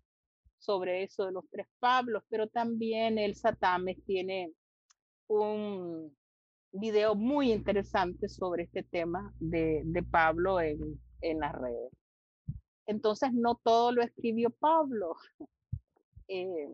[0.60, 4.54] sobre eso de los tres Pablos, pero también el Satames tiene
[5.28, 6.16] un
[6.72, 10.80] video muy interesante sobre este tema de, de Pablo en,
[11.20, 11.92] en las redes.
[12.86, 15.16] Entonces, no todo lo escribió Pablo.
[16.30, 16.68] Eh,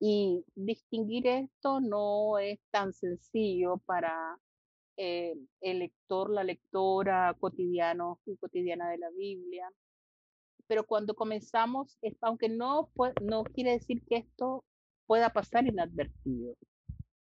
[0.00, 4.38] y distinguir esto no es tan sencillo para
[4.96, 9.70] eh, el lector, la lectora cotidiano y cotidiana de la Biblia.
[10.66, 12.90] Pero cuando comenzamos, aunque no,
[13.22, 14.64] no quiere decir que esto
[15.06, 16.56] pueda pasar inadvertido.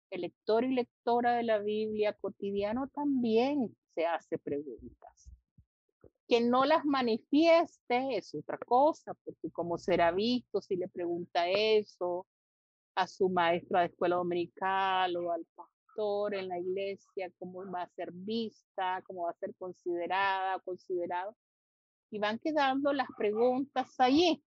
[0.10, 5.30] El lector y lectora de la Biblia cotidiano también se hace preguntas.
[6.28, 12.28] Que no las manifieste es otra cosa, porque como será visto si le pregunta eso
[12.96, 15.46] a su maestra de escuela dominical o al
[16.32, 21.36] en la iglesia, cómo va a ser vista, cómo va a ser considerada, considerado.
[22.10, 24.44] Y van quedando las preguntas allí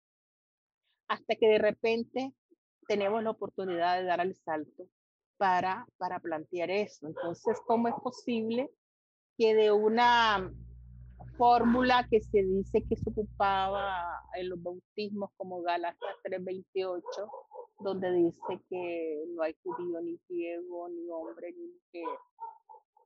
[1.08, 2.32] hasta que de repente
[2.88, 4.88] tenemos la oportunidad de dar el salto
[5.36, 7.06] para, para plantear eso.
[7.06, 8.70] Entonces, ¿cómo es posible
[9.36, 10.50] que de una
[11.36, 17.02] fórmula que se dice que se ocupaba en los bautismos como Gálatas 328,
[17.82, 22.18] donde dice que no hay judío ni ciego, ni hombre ni mujer.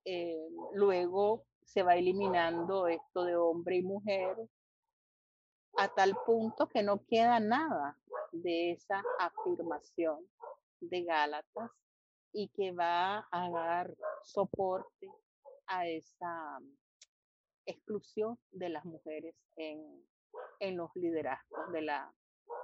[0.05, 4.37] Eh, luego se va eliminando esto de hombre y mujer
[5.77, 7.99] a tal punto que no queda nada
[8.33, 10.27] de esa afirmación
[10.81, 11.71] de Gálatas
[12.33, 15.11] y que va a dar soporte
[15.67, 16.59] a esa
[17.67, 20.07] exclusión de las mujeres en,
[20.61, 22.15] en los liderazgos de la,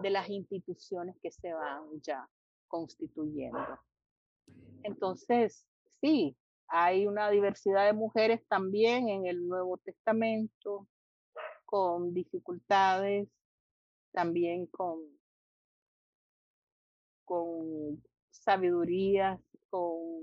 [0.01, 2.29] de las instituciones que se van ya
[2.69, 3.79] constituyendo.
[4.83, 5.67] Entonces,
[6.01, 6.37] sí,
[6.69, 10.89] hay una diversidad de mujeres también en el Nuevo Testamento,
[11.65, 13.29] con dificultades,
[14.13, 15.01] también con,
[17.25, 20.23] con sabiduría, con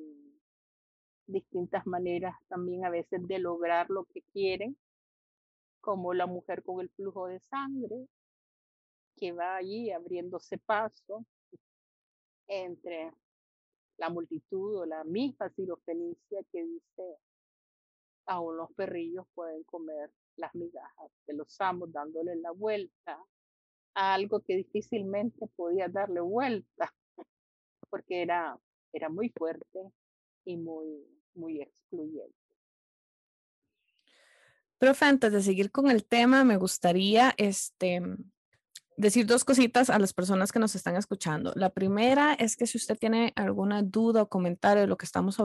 [1.28, 4.78] distintas maneras también a veces de lograr lo que quieren,
[5.82, 8.08] como la mujer con el flujo de sangre,
[9.20, 11.26] que va allí abriéndose paso
[12.48, 13.12] entre
[13.98, 17.18] la multitud o la misma sirofenicia que dice,
[18.26, 23.20] aún los perrillos pueden comer las migajas de los amos dándole la vuelta
[23.94, 26.94] a algo que difícilmente podía darle vuelta
[27.90, 28.58] porque era,
[28.94, 29.92] era muy fuerte
[30.46, 32.36] y muy, muy excluyente.
[34.78, 38.02] Profe, antes de seguir con el tema, me gustaría este,
[39.00, 41.54] decir dos cositas a las personas que nos están escuchando.
[41.56, 45.38] La primera es que si usted tiene alguna duda o comentario de lo que estamos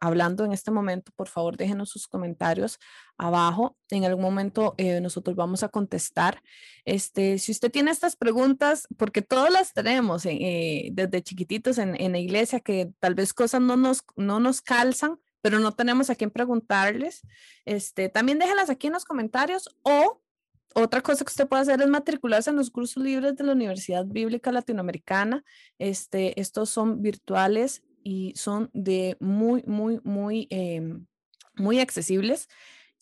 [0.00, 2.78] hablando en este momento, por favor déjenos sus comentarios
[3.18, 3.76] abajo.
[3.90, 6.42] En algún momento eh, nosotros vamos a contestar.
[6.86, 12.12] Este, si usted tiene estas preguntas, porque todas las tenemos eh, desde chiquititos en, en,
[12.12, 16.14] la iglesia, que tal vez cosas no nos, no nos calzan, pero no tenemos a
[16.14, 17.20] quién preguntarles,
[17.66, 20.22] este, también déjenlas aquí en los comentarios o
[20.78, 24.04] otra cosa que usted puede hacer es matricularse en los cursos libres de la Universidad
[24.04, 25.42] Bíblica Latinoamericana.
[25.78, 31.06] Este, estos son virtuales y son de muy, muy, muy, em,
[31.54, 32.48] muy accesibles.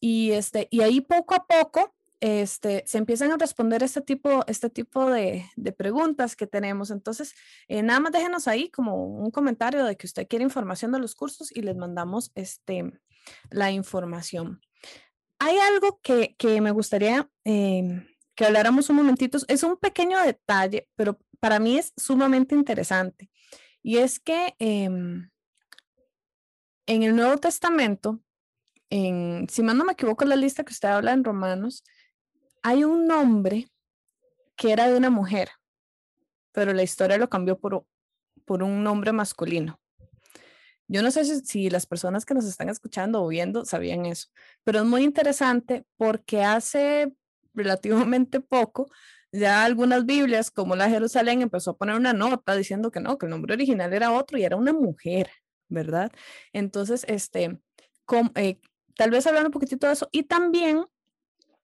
[0.00, 4.70] Y, este, y ahí poco a poco este, se empiezan a responder este tipo, este
[4.70, 6.92] tipo de, de preguntas que tenemos.
[6.92, 7.34] Entonces,
[7.66, 11.16] eh, nada más déjenos ahí como un comentario de que usted quiere información de los
[11.16, 12.92] cursos y les mandamos este,
[13.50, 14.60] la información
[15.44, 19.36] hay algo que, me gustaría em, que habláramos un momentito.
[19.46, 23.30] Es un pequeño detalle, pero para mí es sumamente interesante.
[23.82, 25.30] Y es que em,
[26.86, 28.20] en el Nuevo Testamento,
[28.88, 31.84] en, si mal no me equivoco, la lista que usted habla en Romanos,
[32.62, 33.68] hay un nombre
[34.56, 35.50] que era de una mujer,
[36.52, 37.84] pero la historia lo cambió por,
[38.46, 39.78] por un nombre masculino.
[40.86, 44.28] Yo no sé si, las personas que nos están escuchando o viendo sabían eso,
[44.64, 47.12] pero es muy interesante porque hace
[47.54, 48.90] relativamente poco
[49.32, 53.26] ya algunas Biblias, como la Jerusalén, empezó a poner una nota diciendo que no, que
[53.26, 55.30] el nombre original era otro y era una mujer,
[55.68, 56.12] ¿verdad?
[56.52, 57.58] Entonces, este,
[58.36, 58.60] eh,
[58.96, 60.84] tal vez hablar un poquitito de eso y también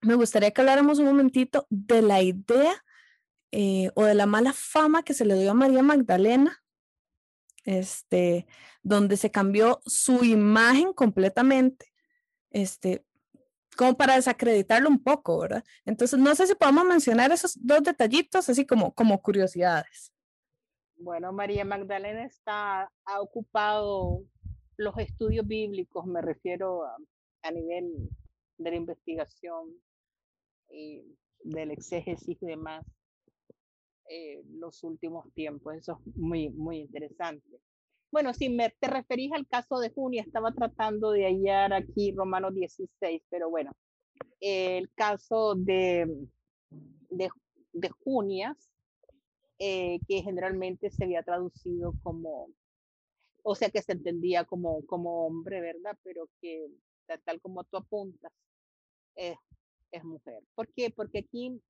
[0.01, 2.85] me gustaría que habláramos un momentito de la idea
[3.53, 6.60] eh, o de la mala fama que se le dio a María Magdalena
[7.65, 8.47] este,
[8.83, 11.93] donde se cambió su imagen completamente,
[12.51, 13.05] este,
[13.77, 15.65] como para desacreditarlo un poco, ¿verdad?
[15.85, 20.13] Entonces, no sé si podemos mencionar esos dos detallitos así como, como curiosidades.
[20.97, 24.23] Bueno, María Magdalena está, ha ocupado
[24.77, 26.97] los estudios bíblicos, me refiero a,
[27.43, 28.11] a nivel
[28.59, 29.71] de la investigación
[30.69, 32.85] y del exégesis y demás,
[34.13, 35.77] eh, los últimos tiempos.
[35.77, 37.61] Eso es muy, muy interesante.
[38.11, 42.53] Bueno, si me, te referís al caso de Junia, estaba tratando de hallar aquí Romanos
[42.53, 43.71] 16, pero bueno,
[44.41, 46.27] el caso de,
[47.09, 47.31] de,
[47.73, 48.57] de Junias,
[49.61, 52.49] eh, que generalmente se había traducido como,
[53.45, 55.97] o sea, que se entendía como, como hombre, ¿verdad?
[56.03, 56.67] Pero que
[57.25, 58.33] tal como tú apuntas,
[59.15, 59.37] es,
[59.93, 60.43] es mujer.
[60.57, 60.91] ¿Por qué?
[60.91, 61.61] Porque aquí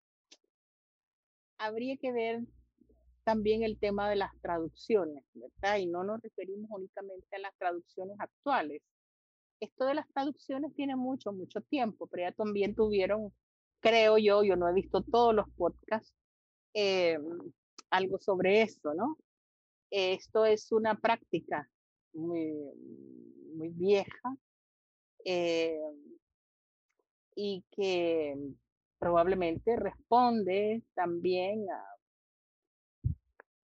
[1.61, 2.41] habría que ver
[3.23, 5.79] también el tema de las traducciones, ¿verdad?
[5.79, 8.83] Y no nos referimos únicamente a las traducciones actuales.
[9.61, 13.33] Esto de las traducciones tiene mucho, mucho tiempo, pero ya también tuvieron,
[13.81, 16.15] creo yo, yo no he visto todos los podcasts,
[16.73, 17.19] eh,
[17.91, 19.19] algo sobre eso, ¿no?
[19.91, 21.69] Esto es una práctica
[22.15, 22.55] muy,
[23.55, 24.35] muy vieja
[25.27, 25.79] eh,
[27.35, 28.35] y que
[29.01, 31.85] probablemente responde también a,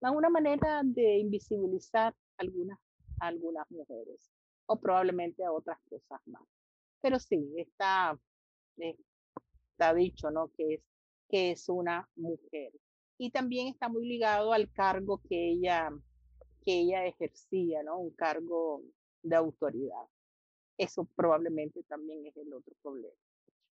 [0.01, 2.79] a una manera de invisibilizar algunas,
[3.19, 4.31] algunas mujeres
[4.65, 6.41] o probablemente a otras cosas más.
[7.01, 8.19] Pero sí, está,
[8.77, 10.49] está dicho, ¿no?
[10.57, 10.81] Que es,
[11.29, 12.73] que es una mujer.
[13.19, 15.89] Y también está muy ligado al cargo que ella,
[16.65, 17.99] que ella ejercía, ¿no?
[17.99, 18.81] Un cargo
[19.21, 20.03] de autoridad.
[20.77, 23.26] Eso probablemente también es el otro problema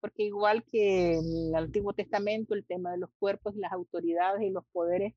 [0.01, 4.51] porque igual que en el Antiguo Testamento, el tema de los cuerpos, las autoridades y
[4.51, 5.15] los poderes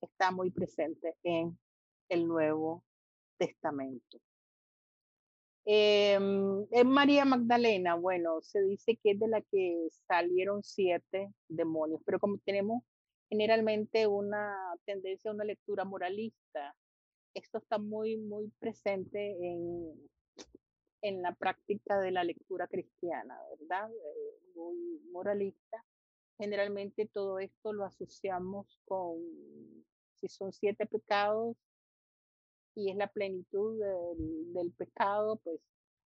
[0.00, 1.58] está muy presente en
[2.08, 2.84] el Nuevo
[3.38, 4.18] Testamento.
[5.64, 12.00] Em, en María Magdalena, bueno, se dice que es de la que salieron siete demonios,
[12.04, 12.82] pero como tenemos
[13.30, 16.74] generalmente una tendencia a una lectura moralista,
[17.34, 19.94] esto está muy, muy presente en,
[21.02, 23.90] en la práctica de la lectura cristiana, ¿verdad?
[23.90, 25.84] Eh, muy moralista.
[26.38, 29.18] Generalmente todo esto lo asociamos con,
[30.14, 31.56] si son siete pecados
[32.74, 33.78] y es la plenitud
[34.54, 35.60] del, pecado, pues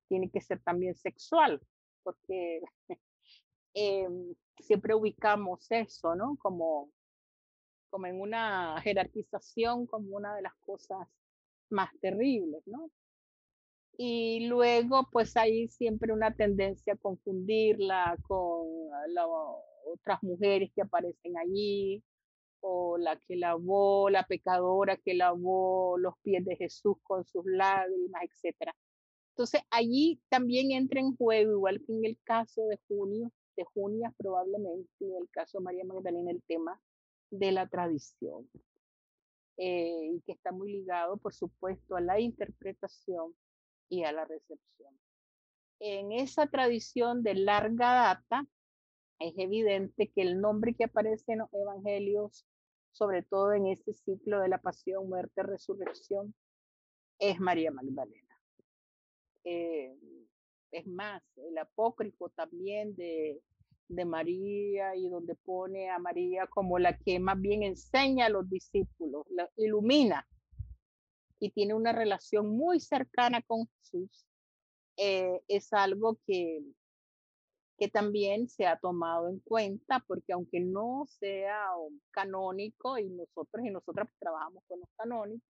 [0.09, 1.61] tiene que ser también sexual,
[2.03, 2.63] porque
[3.75, 6.37] em, siempre ubicamos eso, ¿no?
[6.39, 6.91] Como,
[7.91, 11.07] como en una jerarquización, como una de las cosas
[11.71, 12.91] más terribles, ¿no?
[13.99, 18.67] Y luego pues hay siempre una tendencia a confundirla con
[19.09, 19.27] las
[19.87, 22.03] otras mujeres que aparecen allí
[22.61, 28.23] o la que lavó, la pecadora que lavó los pies de Jesús con sus lágrimas,
[28.23, 28.73] etc.
[29.31, 34.13] Entonces allí también entra en juego, igual que en el caso de Junio, de Junia
[34.19, 36.81] probablemente, en el caso de María Magdalena, el tema
[37.31, 38.49] de la tradición.
[39.59, 43.35] Eh, y que está muy ligado, por supuesto, a la interpretación
[43.89, 44.99] y a la recepción.
[45.79, 48.47] En esa tradición de larga data,
[49.19, 52.47] es evidente que el nombre que aparece en los evangelios,
[52.93, 56.35] sobre todo en este ciclo de la pasión, muerte, resurrección,
[57.19, 58.41] es María Magdalena.
[59.45, 59.97] Eh,
[60.71, 63.41] es más, el apócrifo también de,
[63.89, 68.49] de María y donde pone a María como la que más bien enseña a los
[68.51, 70.27] discípulos, la ilumina
[71.39, 74.27] y tiene una relación muy cercana con Jesús,
[74.97, 76.63] eh, es algo que,
[77.79, 81.69] que también se ha tomado en cuenta, porque aunque no sea
[82.11, 85.49] canónico y nosotros y nosotras trabajamos con los canónicos,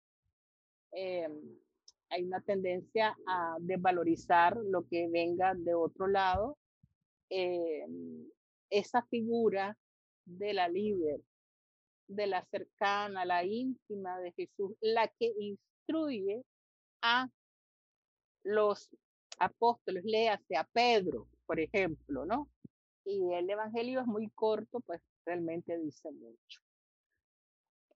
[0.92, 1.28] eh,
[2.08, 6.56] hay una tendencia a desvalorizar lo que venga de otro lado.
[7.30, 7.84] Eh,
[8.70, 9.76] esa figura
[10.24, 11.20] de la líder,
[12.08, 15.32] de la cercana, la íntima de Jesús, la que
[15.86, 16.44] instruye
[17.02, 17.28] a
[18.42, 18.88] los
[19.38, 22.48] apóstoles, léase a Pedro, por ejemplo, ¿no?
[23.04, 26.60] Y el Evangelio es muy corto, pues realmente dice mucho.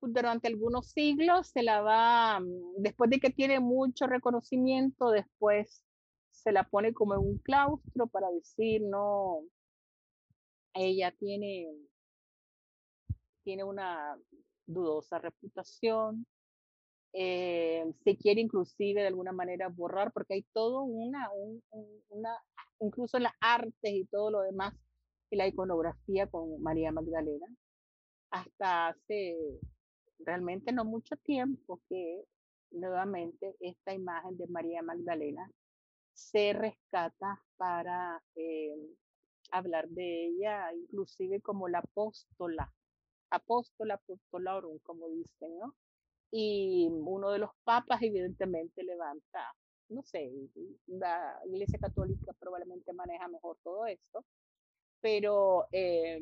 [0.03, 5.85] Durante algunos siglos se la va, mm, después de que tiene mucho reconocimiento, después
[6.31, 9.43] se la pone como en un claustro para decir, no,
[10.75, 11.67] ella tiene,
[13.43, 14.17] tiene una
[14.67, 16.27] dudosa reputación,
[17.13, 21.31] eh, se quiere inclusive de alguna manera borrar, porque hay todo una,
[22.09, 22.37] una,
[22.81, 24.75] incluso las artes y todo lo demás,
[25.31, 27.47] y la iconografía con María Magdalena,
[28.31, 29.37] hasta hace
[30.19, 32.25] realmente no mucho tiempo que
[32.71, 35.51] nuevamente esta imagen de María Magdalena
[36.13, 38.77] se rescata para eh,
[39.51, 42.73] hablar de ella, inclusive como la apóstola,
[43.31, 45.75] apóstola apostolorum, como dicen, ¿no?
[46.31, 49.55] Y uno de los papas evidentemente levanta,
[49.89, 50.31] no sé,
[50.87, 54.25] la Iglesia Católica probablemente maneja mejor todo esto,
[55.01, 56.21] pero eh,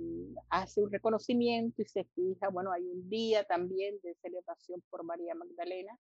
[0.51, 5.35] hace un reconocimiento y se fija, bueno, hay un día también de celebración por María
[5.35, 5.99] Magdalena.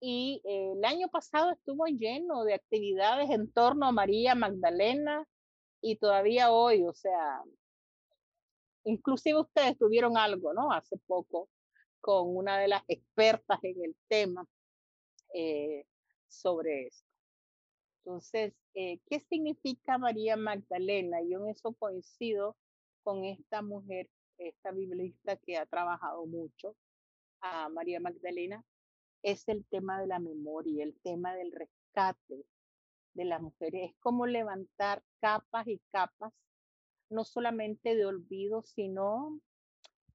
[0.00, 5.26] Y eh, el año pasado estuvo lleno de actividades en torno a María Magdalena
[5.82, 7.42] y todavía hoy, o sea,
[8.84, 10.72] inclusive ustedes tuvieron algo, ¿no?
[10.72, 11.48] Hace poco
[12.00, 14.46] con una de las expertas en el tema
[15.34, 15.84] eh,
[16.28, 17.08] sobre esto.
[18.04, 21.18] Entonces, eh, ¿qué significa María Magdalena?
[21.22, 22.56] Yo en eso coincido
[23.02, 26.76] con esta mujer, esta biblista que ha trabajado mucho,
[27.42, 28.64] a María Magdalena,
[29.22, 32.44] es el tema de la memoria, el tema del rescate
[33.14, 33.90] de las mujeres.
[33.90, 36.32] Es como levantar capas y capas,
[37.10, 39.40] no solamente de olvido, sino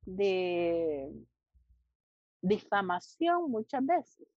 [0.05, 1.11] de
[2.47, 4.27] difamación muchas veces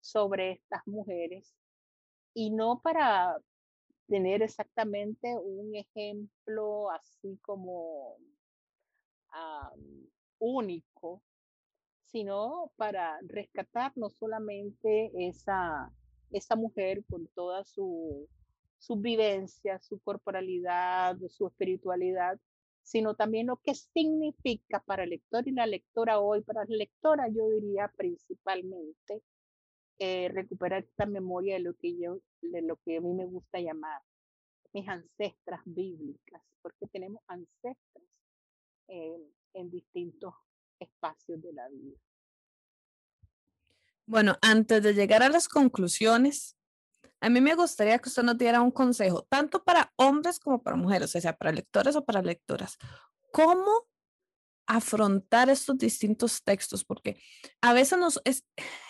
[0.00, 1.54] sobre estas mujeres
[2.34, 3.38] y no para
[4.08, 8.16] tener exactamente un ejemplo así como
[10.38, 11.22] único,
[12.04, 15.92] sino para rescatar no solamente esa,
[16.30, 18.28] esa mujer con toda su,
[18.78, 22.38] su vivencia, su corporalidad, su espiritualidad,
[22.86, 27.26] sino también lo que significa para el lector y la lectora hoy, para la lectora
[27.28, 29.24] yo diría principalmente
[29.98, 33.58] eh, recuperar esta memoria de lo que yo, de lo que a mí me gusta
[33.58, 34.00] llamar
[34.72, 38.04] mis ancestras bíblicas, porque tenemos ancestras
[38.88, 40.32] en distintos
[40.78, 41.98] espacios de la vida.
[44.06, 46.55] Bueno, antes de llegar a las conclusiones,
[47.20, 50.76] a mí me gustaría que usted nos diera un consejo, tanto para hombres como para
[50.76, 52.76] mujeres, o sea, para lectores o para lectoras.
[53.32, 53.86] ¿Cómo
[54.66, 57.20] afrontar estos distintos textos, porque
[57.60, 58.44] a veces nos es,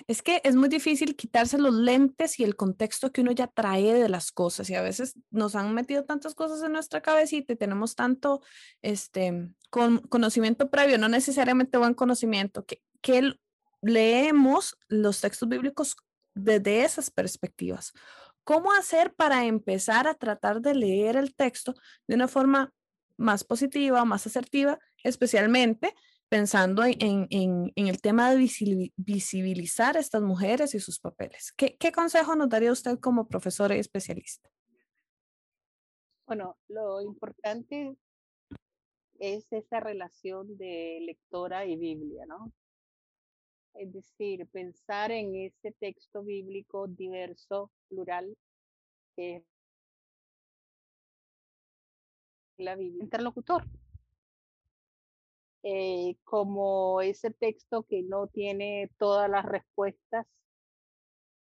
[0.07, 3.93] es que es muy difícil quitarse los lentes y el contexto que uno ya trae
[3.93, 7.57] de las cosas y a veces nos han metido tantas cosas en nuestra cabecita y
[7.57, 8.41] tenemos tanto
[8.83, 13.35] este con, conocimiento previo, no necesariamente buen conocimiento, que, que
[13.83, 15.97] leemos los textos bíblicos
[16.37, 17.93] desde esas perspectivas.
[18.45, 21.75] ¿Cómo hacer para empezar a tratar de leer el texto
[22.07, 22.73] de una forma
[23.17, 25.95] más positiva, más asertiva, especialmente
[26.29, 28.49] pensando en, el tema de
[28.97, 31.53] visibilizar a estas mujeres y sus papeles.
[31.53, 34.51] ¿Qué, consejo nos daría usted como profesora y especialista?
[36.27, 37.97] Bueno, lo importante
[39.21, 42.53] es esa relación de lectora y Biblia, ¿no?
[43.79, 48.37] Es decir, pensar en ese texto bíblico diverso, plural,
[49.15, 49.45] que
[52.59, 53.65] la Biblia, interlocutor.
[55.63, 60.27] Eh, como ese texto que no tiene todas las respuestas,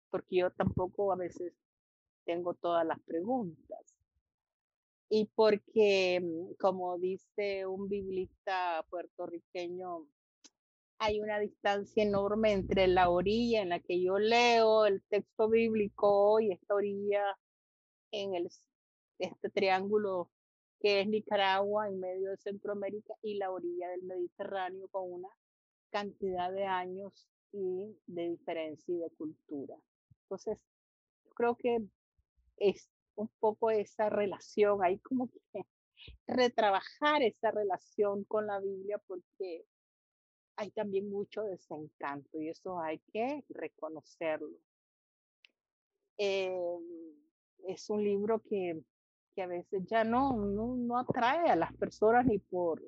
[0.10, 1.54] porque yo tampoco a veces
[2.26, 3.96] tengo todas las preguntas.
[5.10, 10.08] Y porque, mm, como dice un biblista puertorriqueño,
[11.00, 16.40] hay una distancia enorme entre la orilla en la que yo leo el texto bíblico
[16.40, 17.38] y esta orilla
[18.12, 18.50] en el,
[19.20, 20.32] este triángulo
[20.80, 25.30] que es Nicaragua en medio de Centroamérica y la orilla del Mediterráneo con una
[25.90, 29.76] cantidad de años y de diferencia y de cultura.
[30.24, 30.60] Entonces,
[31.36, 31.80] creo que
[32.58, 35.62] es un poco esa relación, hay como que
[36.28, 39.66] retrabajar esa relación con la Biblia porque
[40.58, 44.58] hay también mucho desencanto y eso hay que reconocerlo.
[46.18, 46.82] Em,
[47.66, 48.84] es un libro que
[49.38, 52.82] que a veces ya no, no, atrae a las personas ni por,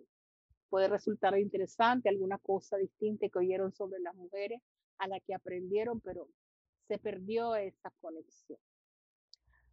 [0.68, 4.60] puede resultar interesante alguna cosa distinta que oyeron sobre las mujeres
[4.98, 6.28] a la que aprendieron, pero
[6.88, 8.58] se perdió esa conexión.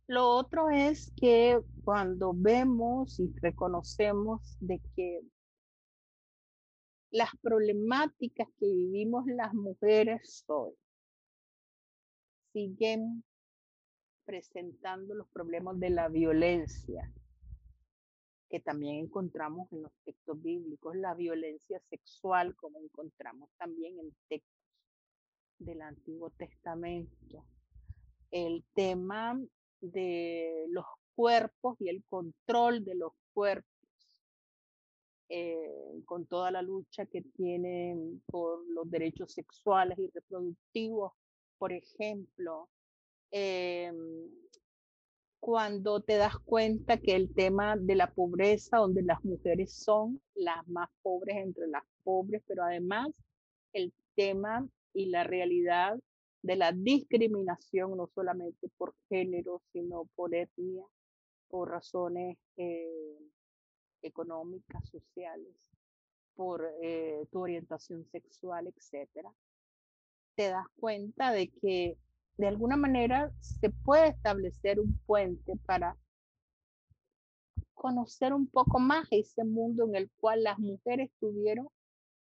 [0.07, 5.23] Lo otro es que cuando vemos y reconocemos de que
[7.17, 10.75] las problemáticas que vivimos las mujeres hoy.
[12.53, 13.25] Siguen
[14.27, 17.11] presentando los problemas de la violencia
[18.51, 24.63] que también encontramos en los textos bíblicos, la violencia sexual como encontramos también en textos
[25.59, 27.47] del Antiguo Testamento,
[28.31, 29.41] el tema
[29.81, 33.76] de los cuerpos y el control de los cuerpos,
[35.29, 41.13] eh, con toda la lucha que tienen por los derechos sexuales y reproductivos,
[41.59, 42.69] por ejemplo,
[43.31, 44.31] Em,
[45.41, 50.67] cuando te das cuenta que el tema de la pobreza, donde las mujeres son las
[50.69, 53.09] más pobres entre las pobres, pero además
[53.73, 55.99] el tema y la realidad
[56.43, 60.85] de la discriminación, no solamente por género, sino por etnia,
[61.49, 63.19] por razones eh,
[64.07, 65.55] económicas, sociales,
[66.35, 69.33] por eh, tu orientación sexual, etcétera,
[70.35, 71.99] te das cuenta de que
[72.37, 75.97] de alguna manera se puede establecer un puente para
[77.75, 81.69] conocer un poco más ese mundo en el cual las mujeres tuvieron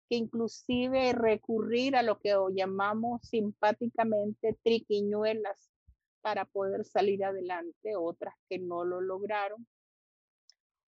[0.08, 5.70] que inclusive recurrir a lo que llamamos simpáticamente triquiñuelas
[6.20, 9.66] para poder salir adelante, otras que no lo lograron,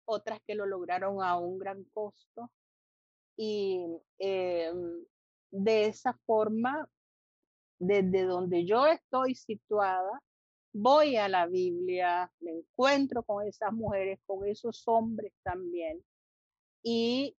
[0.05, 2.51] otras que lo lograron a un gran costo.
[3.35, 3.85] Y
[4.19, 5.05] em,
[5.51, 6.87] de esa forma
[7.79, 10.21] desde donde yo estoy situada,
[10.73, 16.03] voy a la Biblia, me encuentro con esas mujeres, con esos hombres también,
[16.81, 17.35] y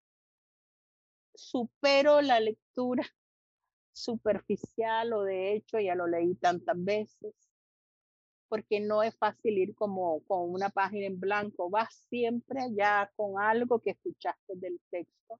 [1.33, 3.03] supero la lectura
[3.93, 7.33] superficial o de hecho ya lo leí tantas veces,
[8.47, 13.39] porque no es fácil ir como con una página en blanco, vas siempre ya con
[13.39, 15.39] algo que escuchaste del texto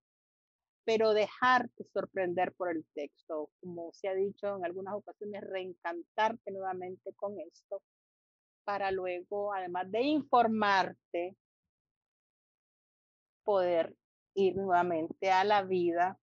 [0.85, 7.11] pero dejarte sorprender por el texto, como se ha dicho en algunas ocasiones, reencantarte nuevamente
[7.15, 7.81] con esto,
[8.63, 11.35] para luego, además de informarte,
[13.43, 13.95] poder
[14.35, 16.19] ir nuevamente a la vida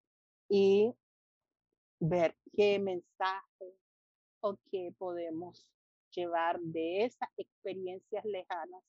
[0.49, 0.95] y
[1.99, 3.75] ver qué mensaje
[4.41, 5.67] o qué podemos
[6.15, 8.83] llevar de esas experiencias lejanas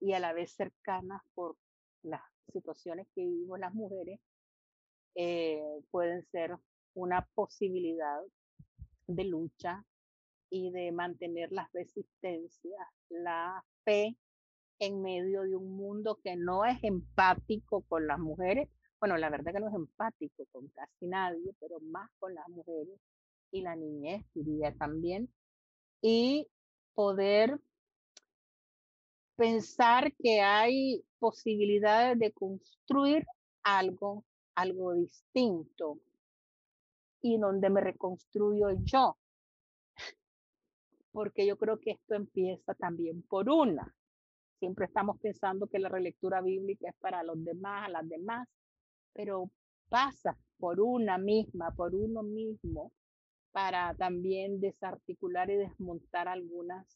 [0.00, 1.56] y a la vez cercanas por
[2.02, 2.22] las
[2.52, 4.20] situaciones que vivimos las mujeres
[5.14, 6.56] eh, pueden ser
[6.94, 8.20] una posibilidad
[9.06, 9.84] de lucha
[10.50, 14.16] y de mantener las resistencias, la fe
[14.80, 18.68] en medio de un mundo que no es empático con las mujeres.
[18.98, 22.98] Bueno, la verdad que no es empático con casi nadie, pero más con las mujeres
[23.52, 25.28] y la niñez, diría también.
[26.02, 26.48] Y
[26.94, 27.60] poder
[29.36, 33.26] pensar que hay posibilidades de construir
[33.62, 34.24] algo
[34.60, 35.98] algo distinto
[37.22, 39.16] y donde me reconstruyo yo.
[41.12, 43.94] Porque yo creo que esto empieza también por una.
[44.58, 48.48] Siempre estamos pensando que la relectura bíblica es para los demás, a las demás,
[49.12, 49.50] pero
[49.88, 52.92] pasa por una misma, por uno mismo,
[53.52, 56.86] para también desarticular y desmontar algunas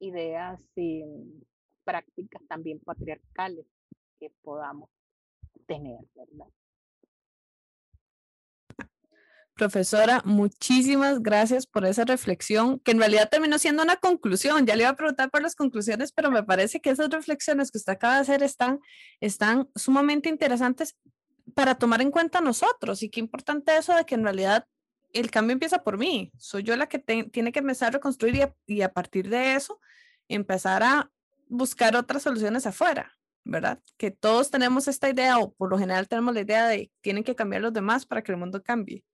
[0.00, 1.02] ideas y
[1.84, 3.66] prácticas también patriarcales
[4.20, 4.90] que podamos
[5.66, 5.98] tener.
[9.54, 14.64] Profesora, muchísimas gracias por esa reflexión, que en realidad terminó siendo una conclusión.
[14.66, 17.78] Ya le iba a preguntar por las conclusiones, pero me parece que esas reflexiones que
[17.78, 18.78] usted acaba de hacer están,
[19.20, 20.96] están sumamente interesantes
[21.54, 23.02] para tomar en cuenta nosotros.
[23.02, 24.64] Y qué importante eso de que en realidad
[25.12, 26.30] el cambio empieza por mí.
[26.36, 29.80] Soy yo la que tiene que empezar a reconstruir y a partir de eso
[30.28, 31.10] empezar a
[31.48, 33.12] buscar otras soluciones afuera.
[33.44, 33.80] ¿verdad?
[33.96, 37.34] Que todos tenemos esta idea o por lo general tenemos la idea de tienen que
[37.34, 39.04] cambiar los demás para que el mundo cambie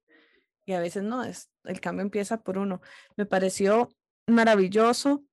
[0.67, 2.81] y a veces no, es, el cambio empieza por uno.
[3.17, 3.91] Me pareció
[4.27, 5.25] maravilloso.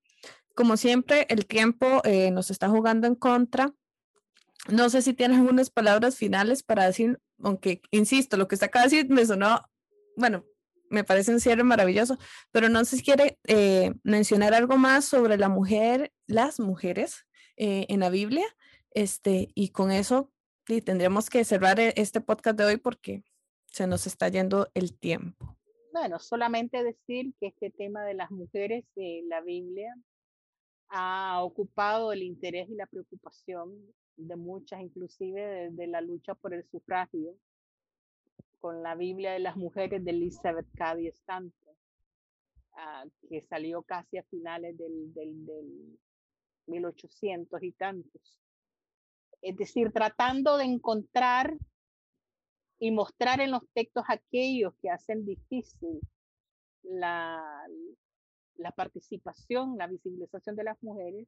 [0.56, 3.74] Como siempre, el tiempo eh, nos está jugando en contra.
[4.68, 8.86] No sé si tienes algunas palabras finales para decir, aunque insisto, lo que está acaba
[8.86, 9.64] de decir me sonó,
[10.16, 10.46] bueno,
[10.92, 12.18] me parece un cierre maravilloso,
[12.52, 17.26] pero no sé si quiere eh, mencionar algo más sobre la mujer, las mujeres
[17.58, 18.46] eh, en la Biblia,
[18.92, 20.32] este, y con eso
[20.68, 23.24] y tendremos que cerrar este podcast de hoy porque
[23.68, 25.58] se nos está yendo el tiempo.
[25.92, 29.94] Bueno, solamente decir que este tema de las mujeres en la Biblia
[30.88, 33.76] ha ocupado el interés y la preocupación
[34.16, 37.36] de muchas, inclusive de, la lucha por el sufragio,
[38.62, 41.76] con la Biblia de las mujeres de Elizabeth Cady Stanton,
[42.74, 46.00] ah, que salió casi a finales del, del, del
[46.68, 48.40] 1800 y tantos.
[49.42, 51.58] Es decir, tratando de encontrar
[52.80, 56.00] y mostrar en los textos aquellos que hacen difícil
[56.84, 57.68] la,
[58.56, 61.28] la participación, la visibilización de las mujeres,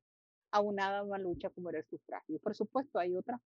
[0.52, 2.40] aunada a una lucha como era el sufragio.
[2.40, 3.40] Por supuesto, hay otros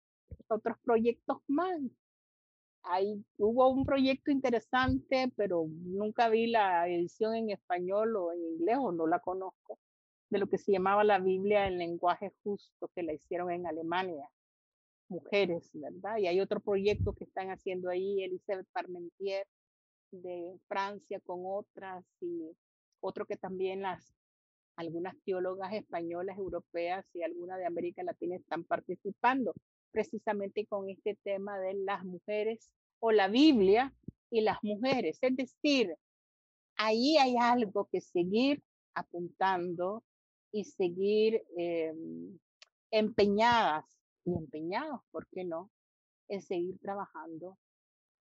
[0.84, 1.80] proyectos más.
[2.88, 8.78] Hay, hubo un proyecto interesante, pero nunca vi la edición en español o en inglés,
[8.80, 9.80] o no la conozco,
[10.30, 14.30] de lo que se llamaba la Biblia en lenguaje justo, que la hicieron en Alemania
[15.08, 16.18] mujeres, ¿verdad?
[16.18, 19.46] Y hay otro proyecto que están haciendo ahí, Elisabeth Parmentier
[20.12, 22.50] de Francia con otras y
[23.02, 24.14] otro que también las
[24.78, 29.54] algunas teólogas españolas, europeas y algunas de América Latina están participando
[29.96, 32.70] precisamente con este tema de las mujeres
[33.00, 33.94] o la Biblia
[34.30, 35.18] y las mujeres.
[35.22, 35.96] Es decir,
[36.76, 38.62] ahí hay algo que seguir
[38.94, 40.04] apuntando
[40.52, 42.38] y seguir em,
[42.92, 43.86] empeñadas
[44.26, 45.72] y empeñados, ¿por qué no?,
[46.28, 47.58] en seguir trabajando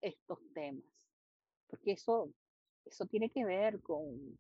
[0.03, 0.85] estos temas.
[1.69, 2.35] Porque eso,
[2.85, 4.39] eso tiene que ver con,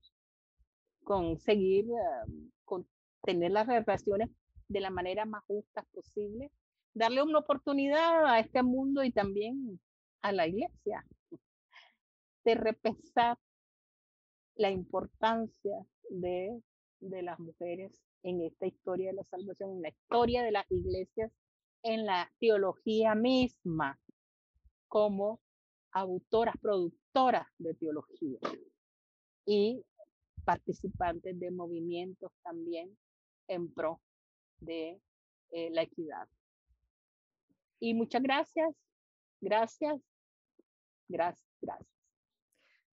[1.02, 2.86] con seguir, em, con
[3.22, 4.28] tener las relaciones
[4.68, 6.50] de la manera más justa posible,
[6.94, 9.80] darle una oportunidad a este mundo y también
[10.22, 11.06] a la iglesia
[12.44, 13.38] de repensar
[14.56, 16.60] la importancia de,
[17.00, 21.32] de las mujeres en esta historia de la salvación, en la historia de las iglesias,
[21.82, 23.98] en la teología misma,
[24.88, 25.40] como
[25.92, 28.38] autoras, productoras de teología
[29.46, 29.84] y
[30.44, 32.96] participantes de movimientos también
[33.48, 34.00] en pro
[34.60, 35.00] de
[35.50, 36.28] eh, la equidad.
[37.82, 38.72] Y muchas gracias,
[39.40, 40.00] gracias,
[41.08, 41.88] gracias, gracias.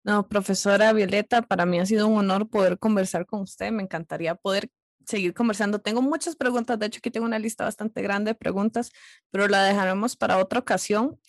[0.03, 3.70] No, profesora Violeta, para mí ha sido un honor poder conversar con usted.
[3.70, 4.70] Me encantaría poder
[5.05, 5.78] seguir conversando.
[5.78, 8.91] Tengo muchas preguntas, de hecho aquí tengo una lista bastante grande de preguntas,
[9.30, 11.20] pero la dejaremos para otra ocasión.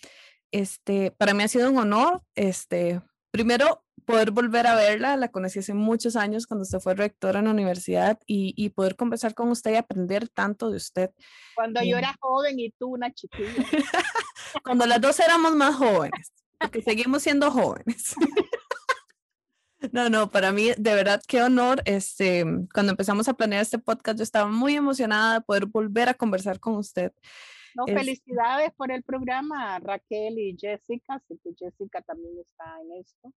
[0.52, 5.60] Este, para mí ha sido un honor, este, primero poder volver a verla, la conocí
[5.60, 9.50] hace muchos años cuando usted fue rectora en la universidad y, y poder conversar con
[9.50, 11.12] usted y aprender tanto de usted.
[11.54, 13.54] Cuando yo era joven y tú una chiquilla.
[14.64, 18.16] cuando las dos éramos más jóvenes, porque seguimos siendo jóvenes.
[19.94, 21.82] No, no, para mí de verdad qué honor.
[21.86, 22.44] Este,
[22.74, 26.60] cuando empezamos a planear este podcast, yo estaba muy emocionada de poder volver a conversar
[26.60, 27.14] con usted.
[27.76, 31.24] No, felicidades por el programa, Raquel y Jessica.
[31.30, 33.34] Sé que Jessica también está en esto.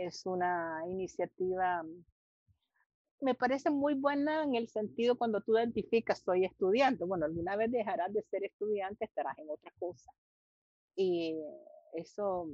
[0.00, 1.84] Es una iniciativa,
[3.20, 7.04] me parece muy buena en el sentido cuando tú identificas, soy estudiante.
[7.04, 10.10] Bueno, alguna vez dejarás de ser estudiante, estarás en otra cosa.
[10.96, 11.38] Y
[11.92, 12.48] eso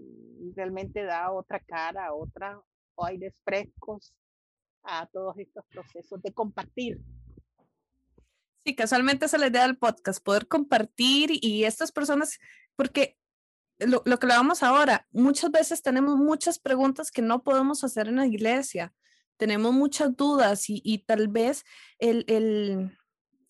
[0.56, 2.60] realmente da otra cara, otra,
[2.98, 4.12] aires frescos
[4.82, 7.00] a todos estos procesos de compartir.
[8.64, 12.40] Sí, casualmente esa es la idea del podcast, poder compartir y estas personas,
[12.74, 13.16] porque
[13.78, 18.26] lo, que vamos ahora, muchas veces tenemos muchas preguntas que no podemos hacer en la
[18.26, 18.92] iglesia,
[19.36, 21.64] tenemos muchas dudas y, y tal vez
[21.98, 22.96] el, el,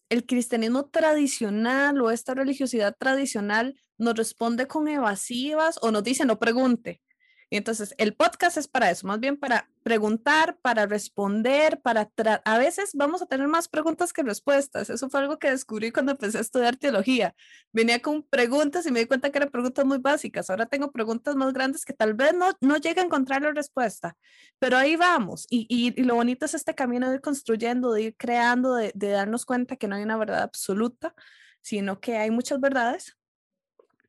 [0.08, 6.38] el cristianismo tradicional o esta religiosidad tradicional nos responde con evasivas o nos dice no
[6.38, 7.02] pregunte.
[7.50, 12.10] Entonces el podcast es para eso, más bien para preguntar, para responder, para
[12.44, 14.90] a veces vamos a tener más preguntas que respuestas.
[14.90, 17.36] Eso fue algo que descubrí cuando empecé a estudiar teología.
[17.72, 20.50] Venía con preguntas y me di cuenta que eran preguntas muy básicas.
[20.50, 24.16] Ahora tengo preguntas más grandes que tal vez no, no llegue a encontrar la respuesta,
[24.58, 25.46] pero ahí vamos.
[25.50, 29.10] Y, y, lo bonito es este camino de ir construyendo, de ir creando, de, de
[29.10, 31.14] darnos cuenta que no hay una verdad absoluta,
[31.62, 33.16] sino que hay muchas verdades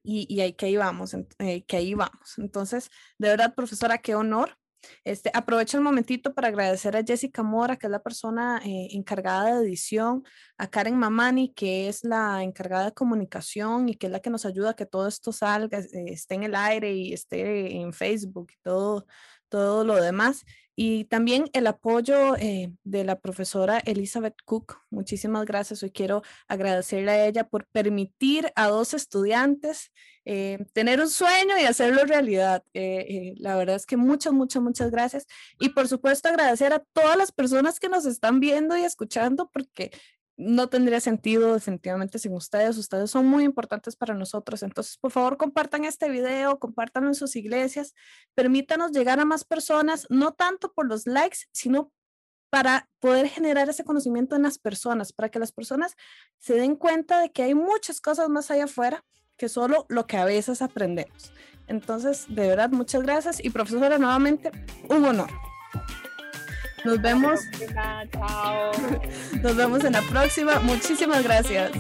[0.02, 2.40] y, y que ahí vamos, eh, que ahí vamos.
[2.40, 4.58] Entonces, de verdad, profesora, qué honor.
[5.04, 9.46] Este, aprovecho el momentito para agradecer a Jessica Mora, que es la persona eh, encargada
[9.60, 10.24] de edición,
[10.58, 14.46] a Karen Mamani, que es la encargada de comunicación y que es la que nos
[14.46, 18.52] ayuda a que todo esto salga, eh, esté en el aire y esté en Facebook
[18.54, 19.06] y todo,
[19.50, 20.44] todo lo demás.
[20.80, 24.78] Y también el apoyo eh, de la profesora Elizabeth Cook.
[24.92, 25.82] Muchísimas gracias.
[25.82, 29.92] Hoy quiero agradecerle a ella por permitir a dos estudiantes
[30.24, 32.64] eh, tener un sueño y hacerlo realidad.
[32.76, 35.26] Eh, la verdad es que muchas, muchas, muchas gracias.
[35.60, 39.90] Y por supuesto agradecer a todas las personas que nos están viendo y escuchando porque
[40.38, 42.78] no tendría sentido definitivamente sin ustedes.
[42.78, 44.62] Ustedes son muy importantes para nosotros.
[44.64, 47.96] Entonces, por favor, compartan este video, compártanlo en sus iglesias,
[48.36, 51.92] permítanos llegar a más personas, no tanto por los likes, sino
[52.50, 55.96] para poder generar ese conocimiento en las personas, para que las personas
[56.38, 59.04] se den cuenta de que hay muchas cosas más allá afuera
[59.38, 61.34] que solo lo que a veces aprendemos.
[61.68, 64.52] Entonces, de verdad, muchas gracias y profesora, nuevamente,
[64.90, 65.30] un honor.
[66.88, 67.42] Nos vemos.
[68.14, 68.72] Chao.
[69.44, 70.62] Nos vemos en la próxima.
[70.62, 71.72] Muchísimas gracias.